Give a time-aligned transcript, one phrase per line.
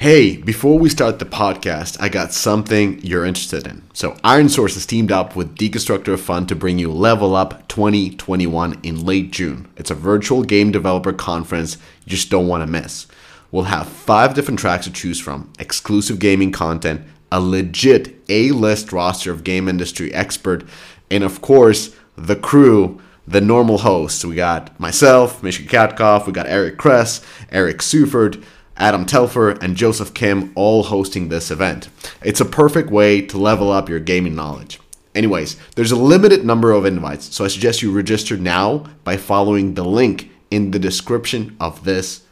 [0.00, 3.82] Hey, before we start the podcast, I got something you're interested in.
[3.92, 8.78] So, ironSource has teamed up with Deconstructor of Fun to bring you Level Up 2021
[8.84, 9.66] in late June.
[9.76, 13.08] It's a virtual game developer conference you just don't want to miss.
[13.50, 17.00] We'll have five different tracks to choose from, exclusive gaming content,
[17.32, 20.62] a legit A-list roster of game industry expert,
[21.10, 24.24] and of course, the crew, the normal hosts.
[24.24, 27.20] We got myself, Mishka Katkov, we got Eric Kress,
[27.50, 28.40] Eric Seufert,
[28.78, 31.88] Adam Telfer, and Joseph Kim all hosting this event.
[32.22, 34.80] It's a perfect way to level up your gaming knowledge.
[35.14, 39.74] Anyways, there's a limited number of invites, so I suggest you register now by following
[39.74, 42.22] the link in the description of this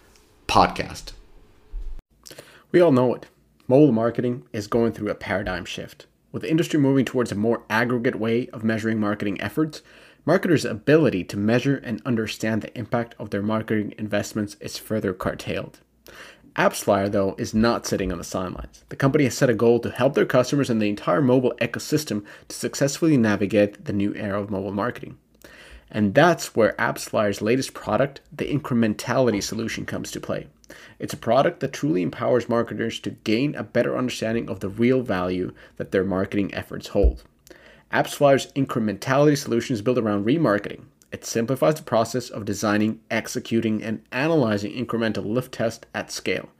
[0.47, 1.13] podcast.
[2.71, 3.27] We all know it.
[3.67, 6.07] Mobile marketing is going through a paradigm shift.
[6.31, 9.83] With the industry moving towards a more aggregate way of measuring marketing efforts,
[10.25, 15.81] marketers' ability to measure and understand the impact of their marketing investments is further curtailed.
[16.57, 18.83] AppsFlyer, though, is not sitting on the sidelines.
[18.89, 22.25] The company has set a goal to help their customers and the entire mobile ecosystem
[22.49, 25.19] to successfully navigate the new era of mobile marketing.
[25.91, 30.47] And that's where AppsFlyer's latest product, the Incrementality solution, comes to play.
[30.99, 35.03] It's a product that truly empowers marketers to gain a better understanding of the real
[35.03, 37.23] value that their marketing efforts hold.
[37.93, 44.03] AppsFlyer's Incrementality solution is built around remarketing, it simplifies the process of designing, executing, and
[44.11, 46.51] analyzing incremental lift tests at scale,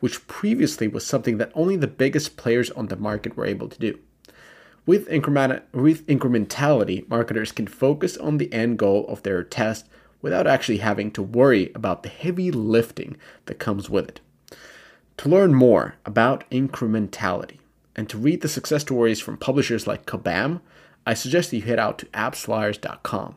[0.00, 3.78] which previously was something that only the biggest players on the market were able to
[3.78, 3.98] do.
[4.84, 9.86] With, increment- with incrementality, marketers can focus on the end goal of their test
[10.22, 14.20] without actually having to worry about the heavy lifting that comes with it.
[15.18, 17.58] To learn more about incrementality
[17.96, 20.60] and to read the success stories from publishers like Kabam,
[21.06, 23.36] I suggest that you head out to appsflyers.com.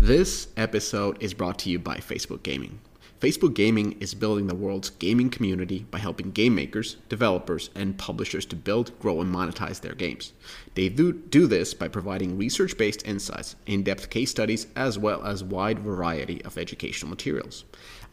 [0.00, 2.80] This episode is brought to you by Facebook Gaming.
[3.20, 8.46] Facebook Gaming is building the world's gaming community by helping game makers, developers, and publishers
[8.46, 10.32] to build, grow, and monetize their games.
[10.74, 15.22] They do, do this by providing research based insights, in depth case studies, as well
[15.22, 17.64] as wide variety of educational materials.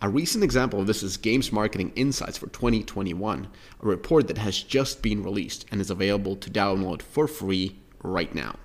[0.02, 3.48] A recent example of this is Games Marketing Insights for 2021,
[3.81, 8.36] a report that has just been released and is available to download for free right
[8.36, 8.58] now.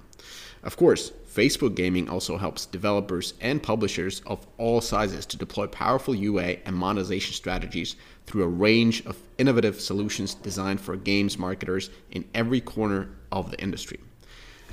[0.62, 6.14] Of course, Facebook Gaming also helps developers and publishers of all sizes to deploy powerful
[6.14, 7.96] UA and monetization strategies
[8.26, 13.60] through a range of innovative solutions designed for games marketers in every corner of the
[13.60, 13.98] industry.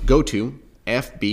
[0.06, 1.32] Go to fb.gg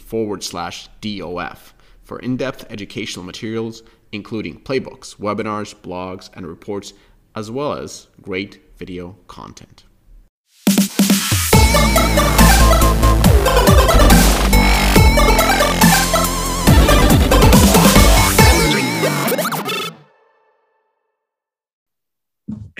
[0.00, 3.82] forward slash DOF for in depth educational materials,
[4.12, 6.94] including playbooks, webinars, blogs, and reports,
[7.34, 9.84] as well as great video content.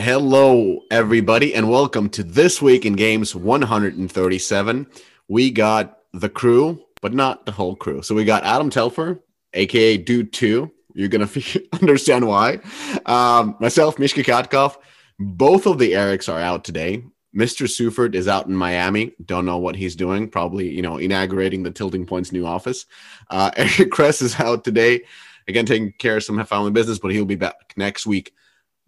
[0.08, 4.86] Hello, everybody, and welcome to This Week in Games 137.
[5.28, 8.00] We got the crew, but not the whole crew.
[8.00, 9.20] So we got Adam Telfer,
[9.52, 10.72] aka Dude 2.
[10.94, 12.60] You're going to understand why.
[13.04, 14.78] Um, myself, Mishka Katkov.
[15.18, 17.04] Both of the Erics are out today.
[17.36, 17.68] Mr.
[17.68, 19.12] Seufert is out in Miami.
[19.26, 20.26] Don't know what he's doing.
[20.26, 22.86] Probably, you know, inaugurating the Tilting Point's new office.
[23.28, 25.02] Uh, Eric Kress is out today.
[25.46, 28.32] Again, taking care of some family business, but he'll be back next week.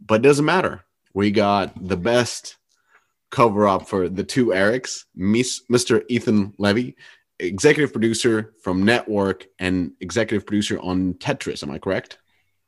[0.00, 0.82] But it doesn't matter.
[1.14, 2.56] We got the best
[3.30, 6.04] cover up for the two Erics, Mr.
[6.08, 6.96] Ethan Levy,
[7.38, 11.62] executive producer from N3TWORK and executive producer on Tetris.
[11.62, 12.18] Am I correct?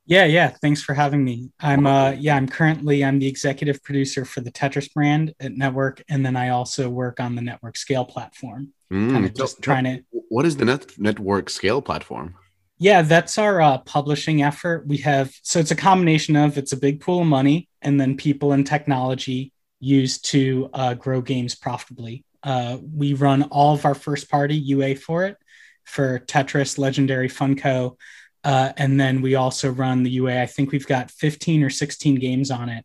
[0.05, 0.49] Yeah, yeah.
[0.49, 1.51] Thanks for having me.
[1.61, 6.03] I'm uh yeah, I'm currently I'm the executive producer for the Tetris brand at N3TWORK,
[6.09, 8.73] and then I also work on the N3TWORK Scale platform.
[8.93, 12.35] Mm, kind of just so, trying to what is the net network scale platform?
[12.79, 14.87] Yeah, that's our uh, publishing effort.
[14.87, 18.17] We have so it's a combination of it's a big pool of money, and then
[18.17, 22.25] people and technology used to uh, grow games profitably.
[22.43, 25.37] Uh, we run all of our first party UA for it
[25.85, 27.97] for Tetris, Legendary Funko,
[28.45, 30.43] uh, and then we also run the UA.
[30.43, 32.85] I think we've got 15 or 16 games on it.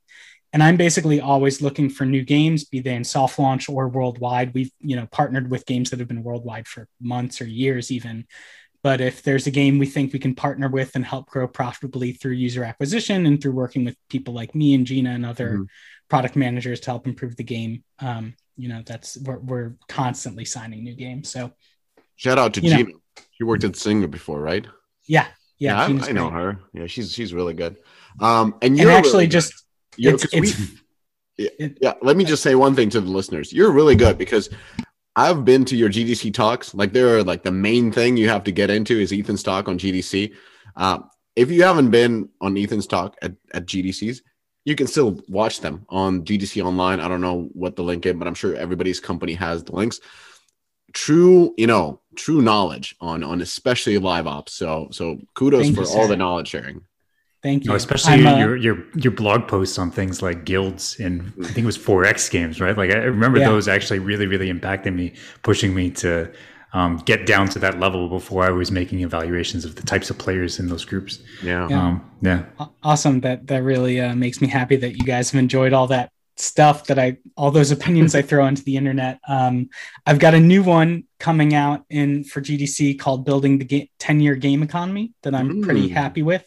[0.53, 4.53] And I'm basically always looking for new games, be they in soft launch or worldwide.
[4.53, 8.25] We've you know partnered with games that have been worldwide for months or years even.
[8.83, 12.13] But if there's a game we think we can partner with and help grow profitably
[12.13, 15.63] through user acquisition and through working with people like me and Gina and other mm-hmm.
[16.09, 20.83] product managers to help improve the game, um, you know, that's we're, we're, constantly signing
[20.83, 21.29] new games.
[21.29, 21.51] So
[22.15, 22.83] shout out to Gina.
[22.83, 23.00] Know,
[23.31, 24.65] she worked at Zynga before, right?
[25.07, 25.27] Yeah,
[25.57, 26.59] yeah, yeah I, I, know her.
[26.74, 27.77] Yeah, she's she's really good.
[28.19, 29.63] Um, and you're and actually really just
[29.97, 30.53] you know, we,
[31.38, 31.94] yeah, yeah.
[32.01, 33.53] Let me just say one thing to the listeners.
[33.53, 34.50] You're really good because
[35.17, 36.75] I've been to your GDC talks.
[36.75, 39.79] Like they're like the main thing you have to get into is Ethan's talk on
[39.79, 40.31] GDC.
[40.75, 40.99] Uh,
[41.35, 44.21] if you haven't been on Ethan's talk at, at GDCs,
[44.63, 46.99] you can still watch them on GDC online.
[46.99, 49.99] I don't know what the link is, but I'm sure everybody's company has the links.
[50.93, 54.53] True, you know, true knowledge on on especially live ops.
[54.53, 56.81] So so kudos Thank for all the knowledge sharing.
[57.47, 57.69] Thank you.
[57.71, 61.15] No, especially I'm, uh, your your your blog posts on things like guilds and
[61.47, 62.75] I think it was 4X games, right?
[62.81, 63.49] Like I remember Yeah.
[63.51, 65.07] those actually really really impacting me,
[65.49, 66.11] pushing me to
[66.73, 70.17] um, get down to that level before I was making evaluations of the types of
[70.17, 71.19] players in those groups.
[71.41, 71.67] Yeah.
[71.69, 71.81] Yeah.
[71.88, 72.44] Um, yeah.
[72.83, 76.11] Awesome that that really uh, makes me happy that you guys have enjoyed all that
[76.39, 79.55] stuff that i all those opinions i throw into the internet um,
[80.05, 84.19] i've got a new one coming out in for gdc called building the ga- 10
[84.19, 85.93] year game economy that i'm pretty Mm.
[85.93, 86.45] happy with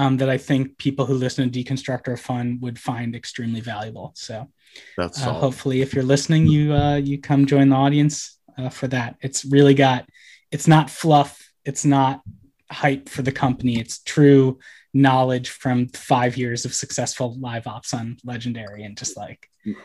[0.00, 4.12] um, that i think people who listen to deconstructor of fun would find extremely valuable.
[4.14, 4.48] So
[4.96, 8.88] That's uh, hopefully if you're listening you uh, you come join the audience uh, for
[8.88, 9.16] that.
[9.20, 10.08] It's really got
[10.50, 11.32] it's not fluff
[11.64, 12.22] it's not
[12.70, 13.78] hype for the company.
[13.78, 14.58] It's true
[14.94, 19.76] knowledge from five years of successful live ops on legendary and just like None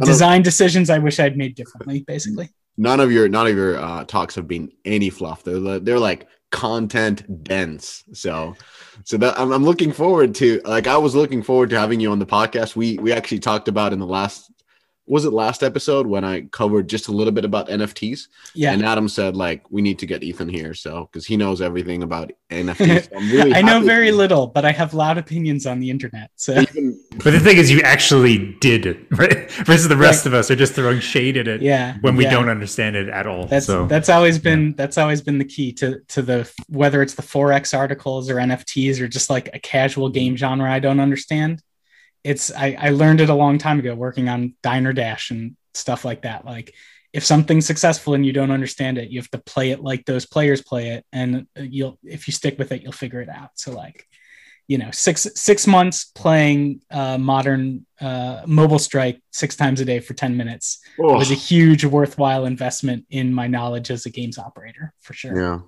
[0.00, 2.50] of, design decisions i wish i'd made differently basically.
[2.76, 5.42] None of your none of your uh, talks have been any fluff.
[5.44, 8.04] They're they're like content dense.
[8.12, 8.56] So
[9.02, 12.10] so that I'm, I'm looking forward to like I was looking forward to having you
[12.10, 12.76] on the podcast.
[12.76, 14.50] We we actually talked about in the last
[15.06, 18.28] was it last episode when I covered just a little bit about NFTs.
[18.54, 21.60] yeah And Adam said like we need to get Ethan here, so because he knows
[21.60, 23.04] everything about NFTs.
[23.10, 25.90] So I'm really i know happy- very little but i have loud opinions on the
[25.90, 29.50] internet so Even- But the thing is, you actually did it, right?
[29.50, 32.30] Versus the rest of us are just throwing shade at it yeah when we yeah.
[32.30, 33.46] don't understand it at all.
[33.46, 37.14] That's so that's always been that's always been the key to to the whether it's
[37.14, 41.62] the 4X articles or NFTs or just like a casual game genre I don't understand.
[42.24, 46.04] It's I, I learned it a long time ago working on Diner Dash and stuff
[46.04, 46.44] like that.
[46.44, 46.74] Like
[47.12, 50.26] if something's successful and you don't understand it, you have to play it like those
[50.26, 53.50] players play it, and you'll if you stick with it, you'll figure it out.
[53.54, 54.06] So like
[54.66, 60.00] you know six six months playing uh, modern uh, mobile strike six times a day
[60.00, 64.38] for 10 minutes Oh, was a huge worthwhile investment in my knowledge as a games
[64.38, 65.36] operator for sure.
[65.36, 65.58] yeah,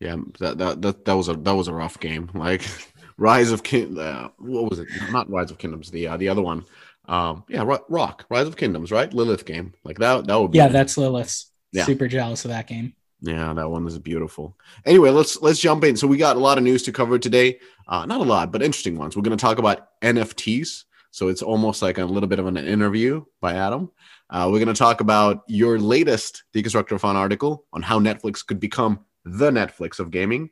[0.00, 0.16] yeah.
[0.40, 2.30] That, that that that was a that was a rough game.
[2.34, 2.62] Like
[3.18, 3.98] Rise of King.
[3.98, 4.88] Uh, what was it?
[5.10, 5.90] Not Rise of Kingdoms.
[5.90, 6.64] The uh, the other one.
[7.06, 8.24] Um, yeah, Ro- Rock.
[8.30, 8.90] Rise of Kingdoms.
[8.90, 9.74] Right, Lilith game.
[9.84, 10.26] Like that.
[10.26, 10.58] That would be.
[10.58, 11.50] Yeah, that's Lilith's.
[11.72, 11.84] Yeah.
[11.84, 12.94] Super jealous of that game.
[13.20, 14.56] Yeah, that one is beautiful.
[14.86, 15.96] Anyway, let's let's jump in.
[15.96, 17.58] So we got a lot of news to cover today.
[17.88, 19.16] Uh, not a lot, but interesting ones.
[19.16, 20.84] We're going to talk about NFTs.
[21.10, 23.90] So it's almost like a little bit of an interview by Adam.
[24.30, 28.46] Uh, we're going to talk about your latest Deconstructor of Fun article on how Netflix
[28.46, 30.50] could become the Netflix of gaming,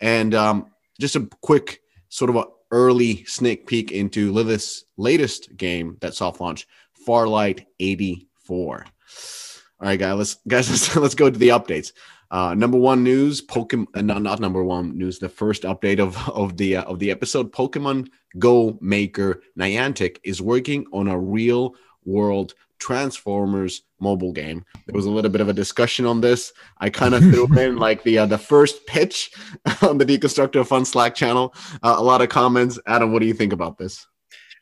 [0.00, 5.96] and um, just a quick sort of a early sneak peek into Lilith's latest game
[6.00, 6.66] that soft launch,
[7.06, 8.86] Farlight 84.
[9.78, 11.92] All right, guys, let's guys let's, let's go to the updates.
[12.30, 15.18] Uh, number one news, Pokemon, uh, not, not number one news.
[15.18, 20.42] The first update of of the uh, of the episode, Pokemon Go maker Niantic is
[20.42, 21.74] working on a real
[22.04, 24.64] world Transformers mobile game.
[24.86, 26.52] There was a little bit of a discussion on this.
[26.78, 29.30] I kind of threw in like the uh, the first pitch
[29.82, 31.54] on the Deconstructor Fun Slack channel.
[31.82, 32.78] Uh, a lot of comments.
[32.86, 34.06] Adam, what do you think about this?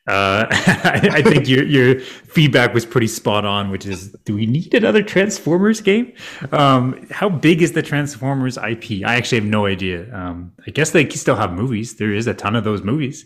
[0.06, 4.44] Uh, I, I think your your feedback was pretty spot on, which is, do we
[4.44, 6.12] need another Transformers game?
[6.52, 9.06] Um, how big is the Transformers IP?
[9.06, 10.14] I actually have no idea.
[10.14, 11.96] Um, I guess they still have movies.
[11.96, 13.24] There is a ton of those movies,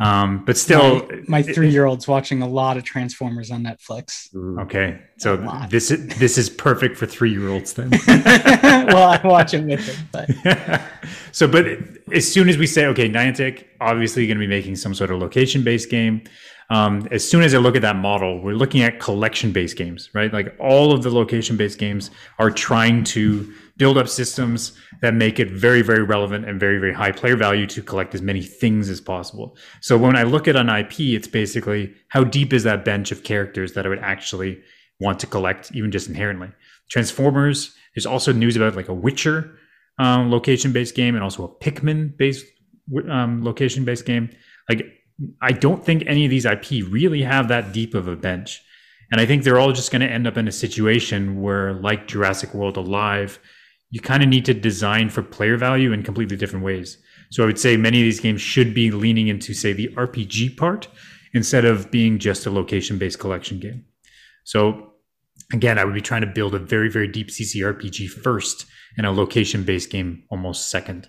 [0.00, 4.34] um, but still, my, my three-year-old's watching a lot of Transformers on Netflix.
[4.60, 5.02] okay.
[5.24, 5.38] So
[5.70, 7.88] this is this is perfect for three year olds then.
[8.06, 10.82] well, I watch it with him, but
[11.32, 11.64] so, but
[12.12, 15.10] as soon as we say, okay, Niantic obviously you're going to be making some sort
[15.10, 16.24] of location based game.
[16.68, 20.10] Um, as soon as I look at that model, we're looking at collection based games,
[20.12, 20.30] right?
[20.30, 25.40] Like all of the location based games are trying to build up systems that make
[25.40, 28.90] it very, very relevant and very, very high player value to collect as many things
[28.90, 29.56] as possible.
[29.80, 33.22] So when I look at an IP, it's basically how deep is that bench of
[33.22, 34.62] characters that I would actually
[35.00, 36.50] want to collect, even just inherently.
[36.90, 37.74] Transformers.
[37.94, 39.58] There's also news about like a Witcher
[39.98, 42.44] um, location-based game and also a Pikmin-based
[43.08, 44.30] um, location-based game.
[44.68, 44.86] Like,
[45.40, 48.62] I don't think any of these IP really have that deep of a bench,
[49.12, 52.08] and I think they're all just going to end up in a situation where, like
[52.08, 53.38] Jurassic World Alive,
[53.90, 56.98] you kind of need to design for player value in completely different ways.
[57.30, 60.56] So I would say many of these games should be leaning into, say, the RPG
[60.56, 60.88] part
[61.32, 63.84] instead of being just a location-based collection game.
[64.44, 64.92] So
[65.52, 69.10] again, I would be trying to build a very, very deep CCRPG first and a
[69.10, 71.08] location based game almost second.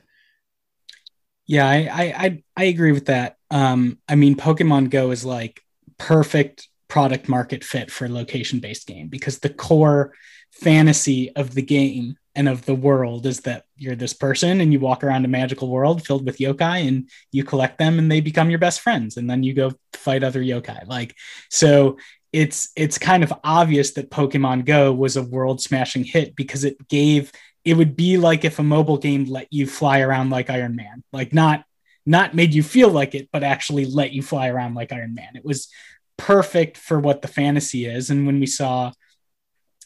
[1.48, 1.78] yeah, I,
[2.26, 3.38] I I agree with that.
[3.52, 5.62] Um, I mean, Pokemon Go is like
[5.98, 10.14] perfect product market fit for location-based game because the core
[10.52, 14.80] fantasy of the game and of the world is that you're this person and you
[14.80, 18.50] walk around a magical world filled with yokai and you collect them and they become
[18.50, 21.16] your best friends and then you go fight other yokai like
[21.50, 21.98] so
[22.36, 26.90] it's it's kind of obvious that pokemon go was a world smashing hit because it
[26.90, 27.32] gave
[27.64, 31.02] it would be like if a mobile game let you fly around like iron man.
[31.14, 31.64] Like not
[32.06, 35.36] not made you feel like it but actually let you fly around like iron man.
[35.36, 35.70] It was
[36.18, 38.10] perfect for what the fantasy is.
[38.10, 38.92] And when we saw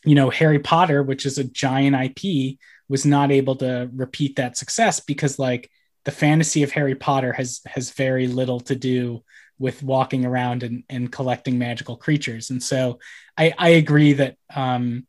[0.04, 4.58] you know, Harry Potter, which is a giant IP, was not able to repeat that
[4.58, 5.70] success because like
[6.06, 9.24] the fantasy of Harry Potter has has very little to do
[9.60, 12.50] with walking around and, and collecting magical creatures.
[12.50, 13.00] And so
[13.38, 15.06] I, I agree that um,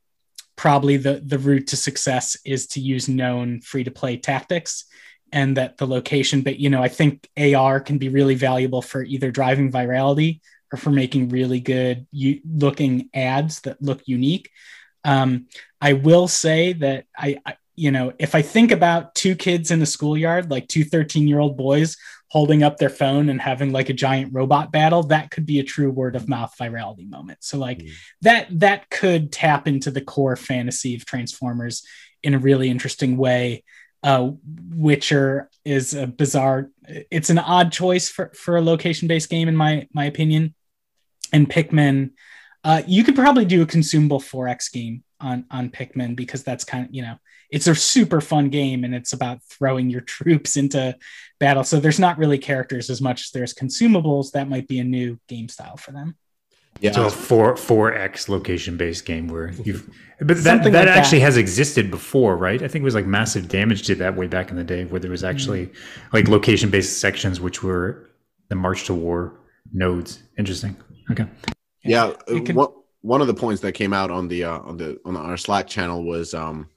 [0.57, 4.85] probably the, the route to success is to use known free to play tactics
[5.33, 9.03] and that the location, but you know, I think AR can be really valuable for
[9.03, 10.41] either driving virality
[10.73, 14.51] or for making really good u- looking ads that look unique.
[15.05, 15.47] Um,
[15.81, 19.79] I will say that I, I, you know, if I think about two kids in
[19.79, 21.97] the schoolyard, like two 13 year old boys
[22.29, 25.65] holding up their phone and having like a giant robot battle, that could be a
[25.65, 27.39] true word of mouth virality moment.
[27.43, 27.91] So like mm.
[28.23, 31.85] that, that could tap into the core fantasy of Transformers
[32.23, 33.65] in a really interesting way.
[34.03, 34.31] Uh,
[34.71, 39.57] Witcher is a bizarre, it's an odd choice for, for a location based game, in
[39.57, 40.55] my, my opinion.
[41.33, 42.11] And Pikmin,
[42.63, 46.87] uh, you could probably do a consumable 4X game on on Pikmin because that's kind
[46.87, 47.17] of you know
[47.51, 50.97] it's a super fun game and it's about throwing your troops into
[51.39, 51.65] battle.
[51.65, 54.33] So there's not really characters as much as there's consumables.
[54.33, 56.17] That might be a new game style for them.
[56.81, 56.93] Yeah.
[56.93, 59.89] So a four four X location based game where you've
[60.21, 61.25] but that, that like actually that.
[61.25, 62.63] has existed before, right?
[62.63, 65.01] I think it was like massive damage did that way back in the day where
[65.01, 66.17] there was actually mm-hmm.
[66.17, 68.11] like location based sections which were
[68.49, 69.41] the March to War
[69.73, 70.23] nodes.
[70.39, 70.77] Interesting.
[71.11, 71.27] Okay.
[71.83, 72.55] Yeah, uh, can...
[72.55, 72.73] what,
[73.03, 75.67] one of the points that came out on the uh, on the on our Slack
[75.67, 76.69] channel was um,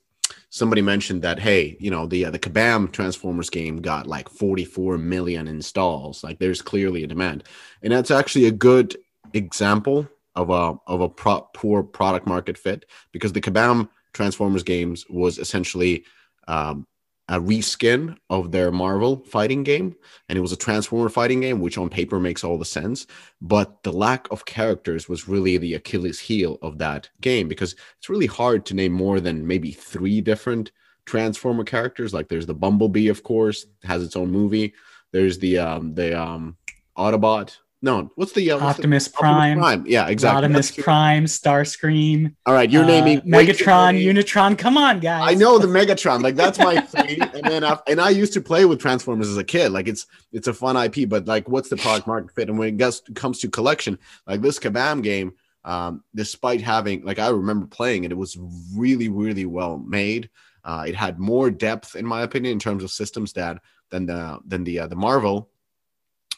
[0.49, 4.97] somebody mentioned that hey, you know the uh, the Kabam Transformers game got like 44
[4.97, 6.23] million installs.
[6.23, 7.43] Like there's clearly a demand,
[7.81, 8.95] and that's actually a good
[9.33, 15.05] example of a of a pro- poor product market fit because the Kabam Transformers games
[15.09, 16.05] was essentially
[16.47, 16.87] um,
[17.29, 19.95] a reskin of their Marvel fighting game,
[20.27, 23.07] and it was a Transformer fighting game, which on paper makes all the sense.
[23.41, 28.09] But the lack of characters was really the Achilles heel of that game because it's
[28.09, 30.71] really hard to name more than maybe three different
[31.05, 32.13] Transformer characters.
[32.13, 34.73] Like there's the Bumblebee, of course, has its own movie.
[35.11, 36.57] There's the um the um
[36.97, 39.85] Autobot, no, what's the uh, what's Optimus, the, Prime, Optimus Prime?
[39.85, 40.45] Yeah, exactly.
[40.45, 42.33] Optimus Prime, Starscream.
[42.45, 44.57] All right, you're uh, naming Megatron, Unicron.
[44.57, 45.23] Come on, guys.
[45.27, 46.23] I know the Megatron.
[46.23, 47.21] Like that's my thing.
[47.33, 49.73] and then I, and I used to play with Transformers as a kid.
[49.73, 52.47] Like it's it's a fun IP, but like what's the product market fit?
[52.47, 55.33] And when it gets, comes to collection, like this Kabam game,
[55.65, 58.37] um, despite having like I remember playing it, it was
[58.73, 60.29] really really well made.
[60.63, 64.39] Uh, it had more depth, in my opinion, in terms of systems that than the
[64.47, 65.49] than the uh, the Marvel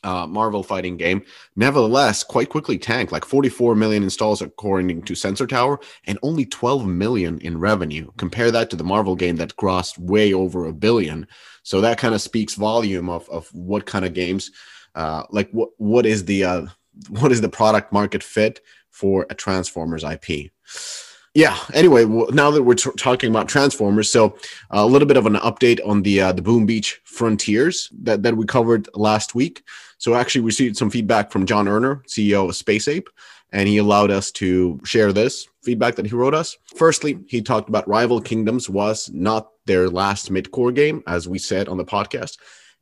[0.06, 1.24] uh, Marvel fighting game.
[1.56, 6.86] Nevertheless, quite quickly tanked, like 44 million installs according to Sensor Tower, and only 12
[6.86, 8.10] million in revenue.
[8.18, 11.28] Compare that to the Marvel game that crossed way over a billion.
[11.64, 14.52] So that kind of speaks volume of, of what kind of games,
[14.94, 16.66] uh, like what what is the uh,
[17.10, 20.52] what is the product market fit for a Transformers IP
[21.36, 24.36] yeah anyway now that we're t- talking about transformers so
[24.72, 28.36] a little bit of an update on the uh, the boom beach frontiers that, that
[28.36, 29.62] we covered last week
[29.98, 33.10] so actually received some feedback from john earner ceo of space ape
[33.52, 37.70] and he allowed us to share this feedback that he wrote us firstly he talked
[37.70, 42.38] about rival kingdoms was not their last mid-core game as we said on the podcast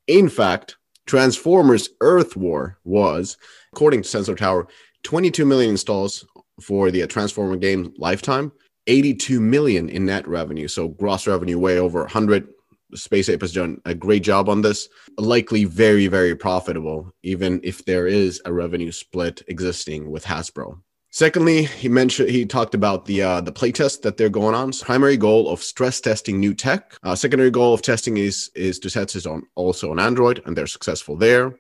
[0.07, 3.37] in fact transformers earth war was
[3.71, 4.67] according to sensor tower
[5.03, 6.25] 22 million installs
[6.61, 8.51] for the Transformer game lifetime,
[8.87, 10.67] 82 million in net revenue.
[10.67, 12.47] So gross revenue way over 100.
[12.95, 14.89] Space Ape has done a great job on this.
[15.17, 20.79] Likely very, very profitable, even if there is a revenue split existing with Hasbro.
[21.11, 24.71] Secondly, he mentioned he talked about the uh, the playtest that they're going on.
[24.71, 26.95] Primary goal of stress testing new tech.
[27.03, 30.57] Uh, secondary goal of testing is is to test it on also on Android, and
[30.57, 31.55] they're successful there.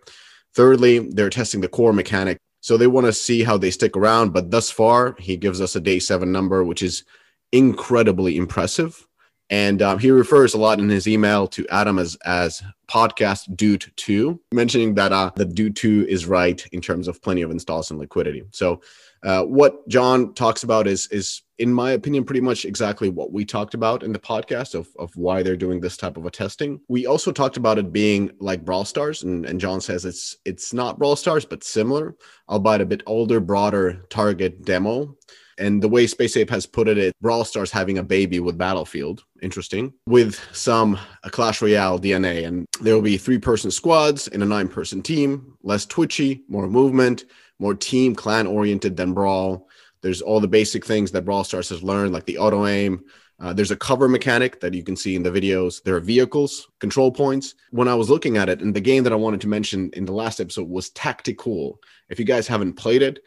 [0.55, 4.31] Thirdly, they're testing the core mechanic so they want to see how they stick around.
[4.31, 7.03] But thus far, he gives us a day seven number, which is
[7.51, 9.05] incredibly impressive.
[9.53, 13.85] And um, he refers a lot in his email to Adam as as podcast dude
[13.95, 17.91] two, mentioning that uh, the dude two is right in terms of plenty of installs
[17.91, 18.41] and liquidity.
[18.49, 18.81] So
[19.21, 23.45] uh, what John talks about is is in my opinion pretty much exactly what we
[23.45, 26.81] talked about in the podcast of, of why they're doing this type of a testing.
[26.87, 30.73] We also talked about it being like Brawl Stars, and, and John says it's it's
[30.73, 32.15] not Brawl Stars but similar,
[32.49, 35.15] albeit a bit older, broader target demo.
[35.57, 38.57] And the way Space Ape has put it, it Brawl Stars having a baby with
[38.57, 39.23] Battlefield.
[39.41, 39.93] Interesting.
[40.07, 42.47] With some Clash Royale DNA.
[42.47, 46.67] And there will be three person squads in a nine person team, less twitchy, more
[46.67, 47.25] movement,
[47.59, 49.67] more team clan oriented than Brawl.
[50.01, 53.03] There's all the basic things that Brawl Stars has learned, like the auto aim,
[53.43, 55.83] uh, there's a cover mechanic that you can see in the videos.
[55.83, 57.55] There are vehicles, control points.
[57.71, 60.05] When I was looking at it, and the game that I wanted to mention in
[60.05, 61.75] the last episode was Tacticool.
[62.09, 63.19] If you guys haven't played it,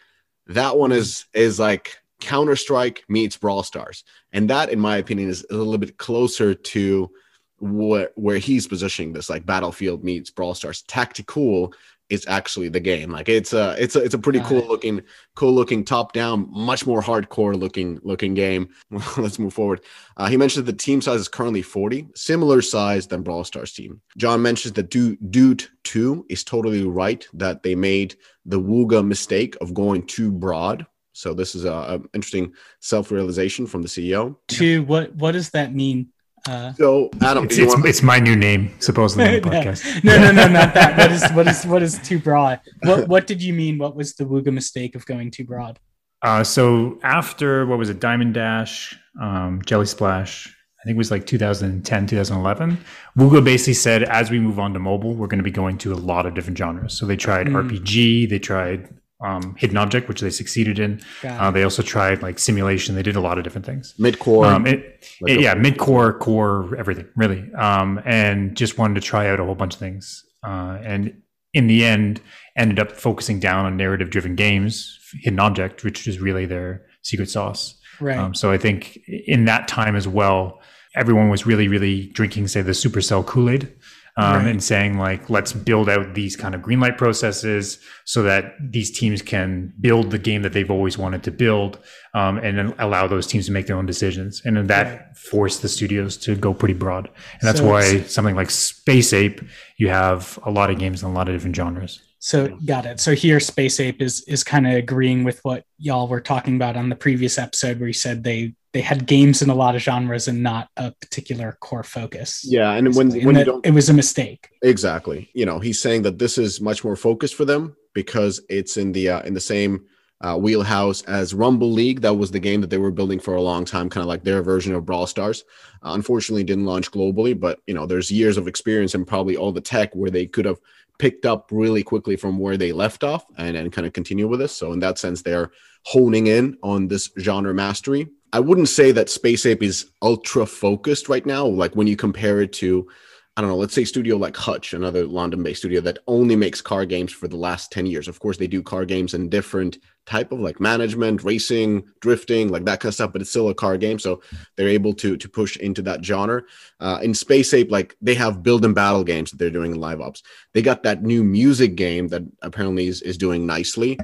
[0.46, 5.28] that one is is like Counter Strike meets Brawl Stars, and that, in my opinion,
[5.28, 7.10] is a little bit closer to
[7.58, 10.82] where where he's positioning this, like Battlefield meets Brawl Stars.
[10.88, 11.72] Tacticool
[12.08, 13.10] is actually the game.
[13.10, 14.68] Like it's a it's a it's a pretty Got cool it.
[14.68, 15.02] looking
[15.34, 18.68] cool looking top down, much more hardcore looking looking game.
[19.16, 19.80] Let's move forward.
[20.16, 24.00] Uh, he mentioned the team size is currently 40, similar size than Brawl Stars team.
[24.16, 29.56] John mentions that Dude, Dude 2 is totally right that they made the Wooga mistake
[29.60, 30.86] of going too broad.
[31.16, 34.36] So this is a, a interesting self-realization from the CEO.
[34.48, 36.10] Two, what what does that mean?
[36.46, 40.04] Uh, so Adam, it's, it's, it's, my new name, supposedly on the podcast.
[40.04, 40.96] no, no, no, not that.
[40.96, 42.60] What is what is what is too broad?
[42.82, 43.78] What what did you mean?
[43.78, 45.78] What was the Wooga mistake of going too broad?
[46.20, 50.48] Uh, so after what was it, Diamond Dash, um, Jelly Splash,
[50.80, 52.78] I think it was like 2010, 2011.
[53.16, 55.92] Wooga basically said, as we move on to mobile, we're going to be going to
[55.92, 56.92] a lot of different genres.
[56.92, 57.68] So they tried mm.
[57.68, 58.88] RPG, they tried
[59.20, 61.00] um, hidden object, which they succeeded in.
[61.24, 62.94] Uh, they also tried like simulation.
[62.94, 63.94] They did a lot of different things.
[63.98, 67.50] Mid core, um, it, it, yeah, mid core, core, everything really.
[67.54, 70.24] Um, and just wanted to try out a whole bunch of things.
[70.46, 71.22] Uh, and
[71.54, 72.20] in the end,
[72.56, 77.30] ended up focusing down on narrative driven games, hidden object, which is really their secret
[77.30, 77.78] sauce.
[78.00, 78.18] Right.
[78.18, 80.60] Um, so I think in that time as well,
[80.94, 83.72] everyone was really, really drinking, say, the Supercell Kool Aid
[84.16, 84.46] um, right.
[84.46, 88.96] and saying like let's build out these kind of green light processes so that these
[88.96, 91.78] teams can build the game that they've always wanted to build
[92.14, 95.16] um, and then allow those teams to make their own decisions and then that right.
[95.16, 99.40] forced the studios to go pretty broad and that's so why something like space ape
[99.76, 102.98] you have a lot of games in a lot of different genres so got it.
[102.98, 106.76] So here, Space Ape is is kind of agreeing with what y'all were talking about
[106.76, 109.80] on the previous episode, where you said they they had games in a lot of
[109.80, 112.44] genres and not a particular core focus.
[112.46, 114.50] Yeah, and when when and you don't, it was a mistake.
[114.60, 115.30] Exactly.
[115.32, 118.92] You know, he's saying that this is much more focused for them because it's in
[118.92, 119.86] the uh, in the same
[120.20, 122.02] uh, wheelhouse as Rumble League.
[122.02, 124.24] That was the game that they were building for a long time, kind of like
[124.24, 125.42] their version of Brawl Stars.
[125.82, 129.52] Uh, unfortunately, didn't launch globally, but you know, there's years of experience and probably all
[129.52, 130.58] the tech where they could have
[130.98, 134.40] picked up really quickly from where they left off and and kind of continue with
[134.40, 134.54] this.
[134.54, 135.50] So in that sense, they're
[135.86, 141.08] honing in on this genre mastery I wouldn't say that Space Ape is ultra focused
[141.08, 141.46] right now.
[141.46, 142.86] Like when you compare it to,
[143.34, 146.84] I don't know, let's say studio like Hutch, another London-based studio that only makes car
[146.84, 148.08] games for the last 10 years.
[148.08, 152.66] Of course, they do car games in different type of like management, racing, drifting, like
[152.66, 153.98] that kind of stuff, but it's still a car game.
[153.98, 154.20] So
[154.56, 156.42] they're able to to push into that genre.
[156.78, 159.80] Uh, in Space Ape, like they have build and battle games that they're doing in
[159.80, 160.22] live ops.
[160.52, 163.98] They got that new music game that apparently is, is doing nicely.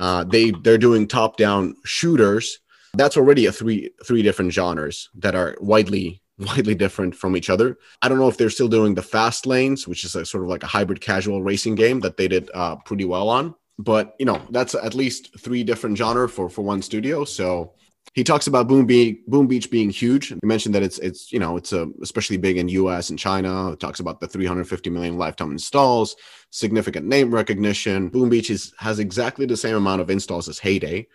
[0.00, 2.58] Uh, they they're doing top-down shooters
[2.96, 7.78] that's already a three three different genres that are widely widely different from each other.
[8.02, 10.50] I don't know if they're still doing the fast lanes, which is a sort of
[10.50, 13.54] like a hybrid casual racing game that they did uh, pretty well on.
[13.78, 17.24] But you know, that's at least three different genre for for one studio.
[17.24, 17.72] So
[18.14, 20.28] he talks about Boom, Be- Boom Beach being huge.
[20.28, 23.10] He mentioned that it's it's you know it's a, especially big in U.S.
[23.10, 23.70] and China.
[23.70, 26.16] He talks about the 350 million lifetime installs,
[26.50, 28.08] significant name recognition.
[28.08, 31.08] Boom Beach is, has exactly the same amount of installs as Hay Day.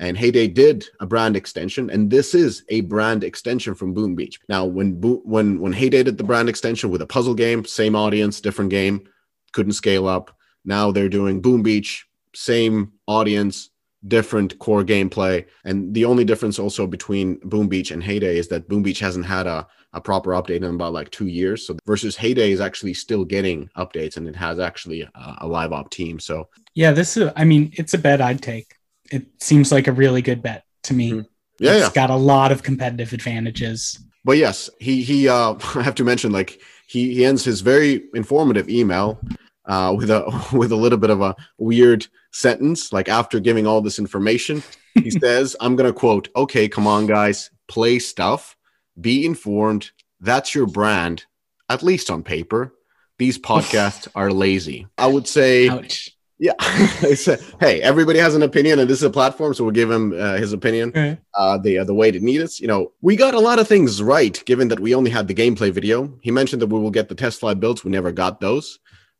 [0.00, 4.14] And Hay Day did a brand extension, and this is a brand extension from Boom
[4.14, 4.40] Beach.
[4.48, 7.66] Now, when Bo- when when Hay Day did the brand extension with a puzzle game,
[7.66, 9.06] same audience, different game,
[9.52, 10.34] couldn't scale up.
[10.64, 13.68] Now they're doing Boom Beach, same audience,
[14.08, 15.44] different core gameplay.
[15.64, 19.00] And the only difference also between Boom Beach and Hay Day is that Boom Beach
[19.00, 21.66] hasn't had a, a proper update in about like two years.
[21.66, 25.46] So versus Hay Day is actually still getting updates and it has actually a, a
[25.46, 26.18] live op team.
[26.18, 28.79] So yeah, this is I mean, it's a bet I'd take
[29.10, 31.10] it seems like a really good bet to me.
[31.12, 31.20] Mm-hmm.
[31.58, 31.92] Yeah, it's yeah.
[31.92, 33.98] got a lot of competitive advantages.
[34.24, 38.04] But yes, he he uh I have to mention like he he ends his very
[38.14, 39.20] informative email
[39.66, 43.80] uh with a with a little bit of a weird sentence like after giving all
[43.80, 44.62] this information
[44.94, 48.56] he says i'm gonna quote okay come on guys play stuff
[49.00, 51.24] be informed that's your brand
[51.68, 52.72] at least on paper
[53.18, 56.10] these podcasts are lazy i would say Ouch.
[56.40, 56.54] Yeah.
[57.60, 60.36] hey, everybody has an opinion, and this is a platform, so we'll give him uh,
[60.36, 61.18] his opinion okay.
[61.34, 62.58] uh, the uh, the way it needs.
[62.58, 65.34] You know, we got a lot of things right, given that we only had the
[65.34, 66.10] gameplay video.
[66.22, 67.84] He mentioned that we will get the test flight builds.
[67.84, 68.78] We never got those.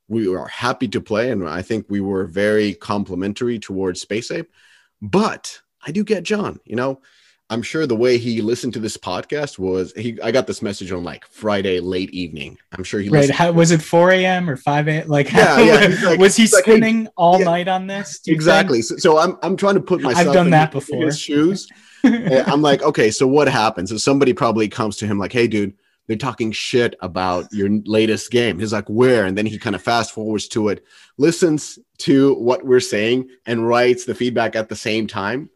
[0.08, 4.50] We are happy to play, and I think we were very complimentary towards Space Ape.
[5.02, 6.58] But I do get John.
[6.64, 7.02] You know,
[7.50, 10.18] I'm sure the way he listened to this podcast was he.
[10.22, 12.56] I got this message on like Friday late evening.
[12.72, 13.28] I'm sure he right.
[13.28, 14.48] How, was it 4 a.m.
[14.48, 15.08] or 5 a.m.?
[15.08, 18.20] Like, Yeah, how, yeah, like- was he he's like, spinning all yeah, night on this?
[18.28, 18.82] Exactly.
[18.82, 21.04] So, so I'm I'm trying to put myself I've done in that before.
[21.04, 21.68] his shoes.
[22.04, 23.90] I'm like, okay, so what happens?
[23.90, 25.74] So somebody probably comes to him like, hey, dude,
[26.06, 28.58] they're talking shit about your latest game.
[28.58, 29.26] He's like, where?
[29.26, 30.84] And then he kind of fast forwards to it,
[31.18, 35.50] listens to what we're saying, and writes the feedback at the same time,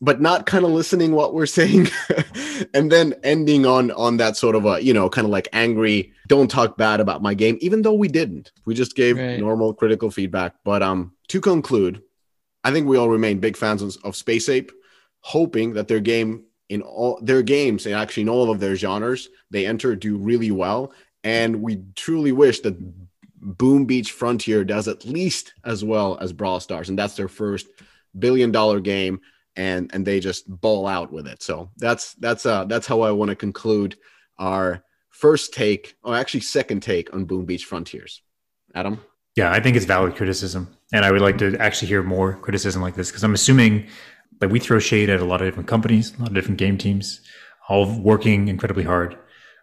[0.00, 1.88] but not kind of listening what we're saying,
[2.74, 6.12] and then ending on on that sort of a you know kind of like angry,
[6.28, 8.52] don't talk bad about my game, even though we didn't.
[8.64, 9.38] We just gave Right.
[9.40, 10.54] normal critical feedback.
[10.64, 12.02] But um, to conclude,
[12.64, 14.70] I think we all remain big fans of, of Space Ape,
[15.20, 19.30] hoping that their game in all their games and actually in all of their genres
[19.50, 20.92] they enter do really well.
[21.24, 22.76] And we truly wish that
[23.40, 27.66] Boom Beach Frontier does at least as well as Brawl Stars, and that's their first
[28.18, 29.20] billion dollar game,
[29.58, 31.42] and and they just ball out with it.
[31.42, 33.96] So that's that's uh that's how I want to conclude
[34.38, 38.22] our first take, or actually second take on Boom Beach Frontiers.
[38.74, 39.00] Adam.
[39.36, 42.80] Yeah, I think it's valid criticism, and I would like to actually hear more criticism
[42.80, 43.88] like this because I'm assuming
[44.40, 46.78] that we throw shade at a lot of different companies, a lot of different game
[46.78, 47.20] teams,
[47.68, 49.18] all working incredibly hard.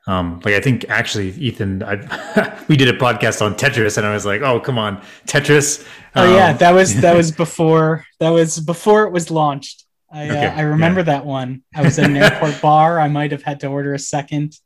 [0.07, 4.13] Um, like I think actually, Ethan, I, we did a podcast on Tetris, and I
[4.13, 8.29] was like, "Oh, come on, Tetris." Oh yeah, Um, that was that was before that
[8.29, 9.84] was before it was launched.
[10.15, 11.63] I uh, I remember that one.
[11.75, 12.99] I was in an airport bar.
[12.99, 14.57] I might have had to order a second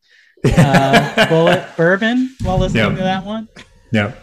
[0.46, 2.96] uh, Bulleit bourbon while listening Yeah.
[2.96, 3.48] to that one.
[3.92, 4.14] Yeah.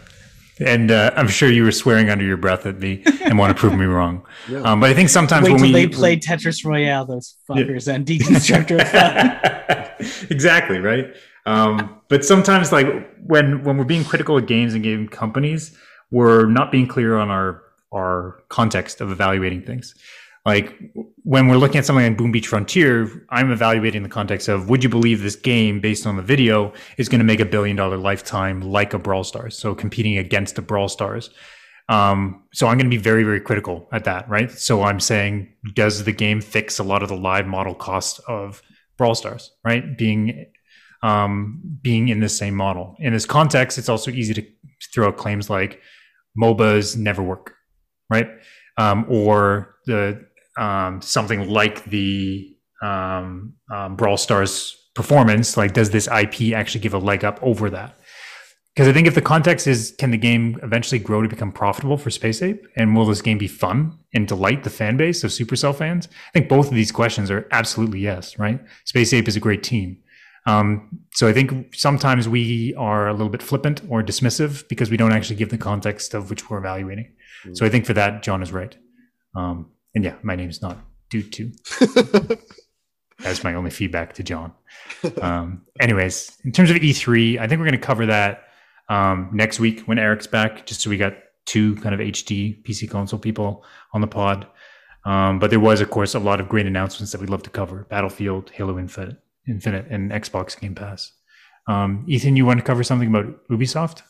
[0.59, 3.59] And uh, I'm sure you were swearing under your breath at me and want to
[3.59, 4.25] prove me wrong.
[4.49, 4.61] Yeah.
[4.61, 7.93] Um, but I think sometimes Wait when till we they play Tetris Royale, those fuckers,
[7.93, 8.79] and Deconstructor
[10.31, 11.13] exactly right.
[11.45, 12.87] Um, but sometimes, like
[13.25, 15.77] when when we're being critical of games and game companies,
[16.11, 17.61] we're not being clear on our
[17.93, 19.93] our context of evaluating things.
[20.47, 20.73] Like
[21.23, 24.81] when we're looking at something like Boom Beach Frontier, I'm evaluating the context of would
[24.81, 27.97] you believe this game based on the video is going to make a billion dollar
[27.97, 31.31] lifetime like a Brawl Stars, so competing against a Brawl Stars.
[31.89, 34.49] Um, so I'm going to be very, very critical at that, right?
[34.49, 38.61] So I'm saying, does the game fix a lot of the live model cost of
[38.97, 39.97] Brawl Stars, right?
[39.97, 40.45] Being
[41.03, 42.95] um, being in the same model.
[42.99, 44.47] In this context, it's also easy to
[44.93, 45.81] throw out claims like
[46.41, 47.53] MOBAs never work,
[48.09, 48.29] right?
[48.77, 50.25] Um, or the
[50.57, 55.57] um, something like the um, um, Brawl Stars performance.
[55.57, 57.97] Like, does this IP actually give a leg up over that?
[58.75, 61.97] Because I think if the context is, can the game eventually grow to become profitable
[61.97, 65.31] for Space Ape, and will this game be fun and delight the fan base of
[65.31, 66.07] Supercell fans?
[66.11, 68.59] I think both of these questions are absolutely yes, right?
[68.85, 69.97] Space Ape is a great team.
[70.45, 74.97] Um, so I think sometimes we are a little bit flippant or dismissive because we
[74.97, 77.13] don't actually give the context of which we're evaluating.
[77.53, 78.75] So I think for that, John is right.
[79.35, 80.77] Um, and yeah, my name's not
[81.09, 81.51] Dude Two.
[83.19, 84.53] That's my only feedback to John.
[85.23, 88.43] Um, anyways, in terms of E3, I think we're going to cover that
[88.89, 91.15] um, next week when Eric's back, just so we got
[91.47, 94.45] two kind of HD PC console people on the pod.
[95.03, 97.49] Um, but there was, of course, a lot of great announcements that we'd love to
[97.49, 101.11] cover: Battlefield, Halo Infinite, Infinite, and Xbox Game Pass.
[101.67, 104.03] Um, Ethan, you want to cover something about Ubisoft?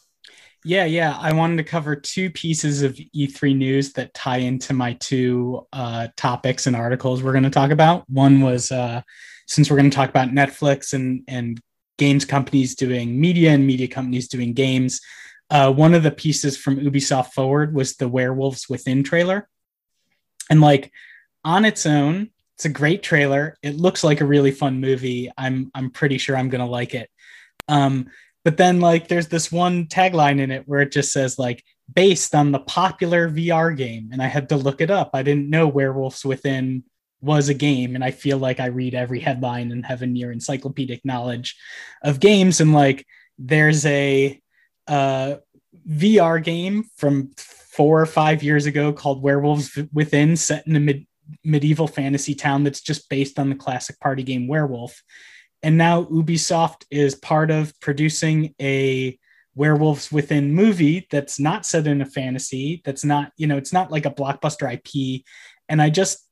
[0.67, 1.17] Yeah, yeah.
[1.17, 6.09] I wanted to cover two pieces of E3 news that tie into my two uh,
[6.17, 8.03] topics and articles we're going to talk about.
[8.09, 9.01] One was uh,
[9.45, 11.61] since we're going to talk about Netflix and and
[11.97, 14.99] games companies doing media and media companies doing games.
[15.49, 19.47] Uh, one of the pieces from Ubisoft Forward was the Werewolves Within trailer,
[20.49, 20.91] and like
[21.45, 23.55] on its own, it's a great trailer.
[23.63, 25.31] It looks like a really fun movie.
[25.37, 27.09] I'm I'm pretty sure I'm going to like it.
[27.69, 28.07] Um,
[28.47, 32.33] but then like there's this one tagline in it where it just says like based
[32.33, 34.07] on the popular VR game.
[34.13, 35.09] And I had to look it up.
[35.13, 36.85] I didn't know Werewolves Within
[37.19, 37.93] was a game.
[37.93, 41.57] And I feel like I read every headline and have a near encyclopedic knowledge
[42.01, 42.61] of games.
[42.61, 43.05] And like
[43.37, 44.41] there's a
[44.87, 45.35] uh
[45.85, 51.07] VR game from 4 or 5 years ago called Werewolves Within set in a mid-
[51.43, 55.03] medieval fantasy town that's just based on the classic party game Werewolf
[55.63, 59.17] and now Ubisoft is part of producing a
[59.55, 63.91] werewolves within movie that's not set in a fantasy that's not you know it's not
[63.91, 65.23] like a blockbuster ip
[65.67, 66.27] and i just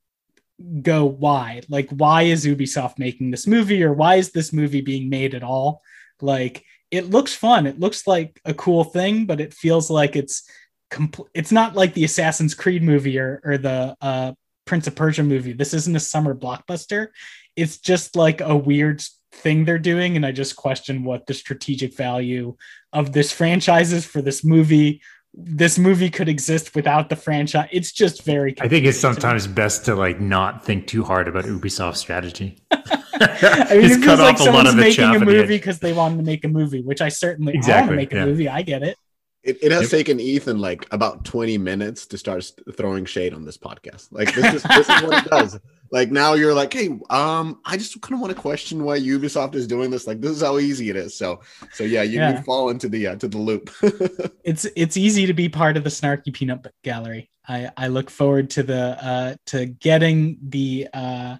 [0.81, 1.61] go why?
[1.69, 5.43] Like why is ubisoft making this movie or why is this movie being made at
[5.43, 5.81] all?
[6.21, 7.67] Like it looks fun.
[7.67, 10.49] It looks like a cool thing but it feels like it's
[10.91, 14.33] compl- it's not like the assassin's creed movie or, or the uh,
[14.65, 15.53] prince of persia movie.
[15.53, 17.07] This isn't a summer blockbuster.
[17.55, 19.03] It's just like a weird
[19.35, 22.55] thing they're doing and i just question what the strategic value
[22.93, 25.01] of this franchise is for this movie
[25.37, 27.67] this movie could exist without the franchise.
[27.71, 28.55] It's just very.
[28.61, 32.57] I think it's sometimes best to like not think too hard about Ubisoft's strategy.
[32.71, 36.47] I mean, it feels like someone's making a movie because they wanted to make a
[36.47, 38.25] movie, which I certainly exactly, want to make a yeah.
[38.25, 38.49] movie.
[38.49, 38.97] I get it.
[39.45, 39.91] It, it has yep.
[39.91, 44.07] taken Ethan like about 20 minutes to start throwing shade on this podcast.
[44.11, 45.59] Like this is this is what it does.
[45.91, 49.53] Like now you're like, hey, um, I just kind of want to question why Ubisoft
[49.53, 50.07] is doing this.
[50.07, 51.15] Like this is how easy it is.
[51.15, 51.41] So
[51.73, 52.37] so yeah, you, yeah.
[52.37, 53.69] you fall into the uh, to the loop.
[54.43, 57.29] it's it's easy to be part of the snarky peanut gallery.
[57.47, 61.37] I I look forward to the uh to getting the uh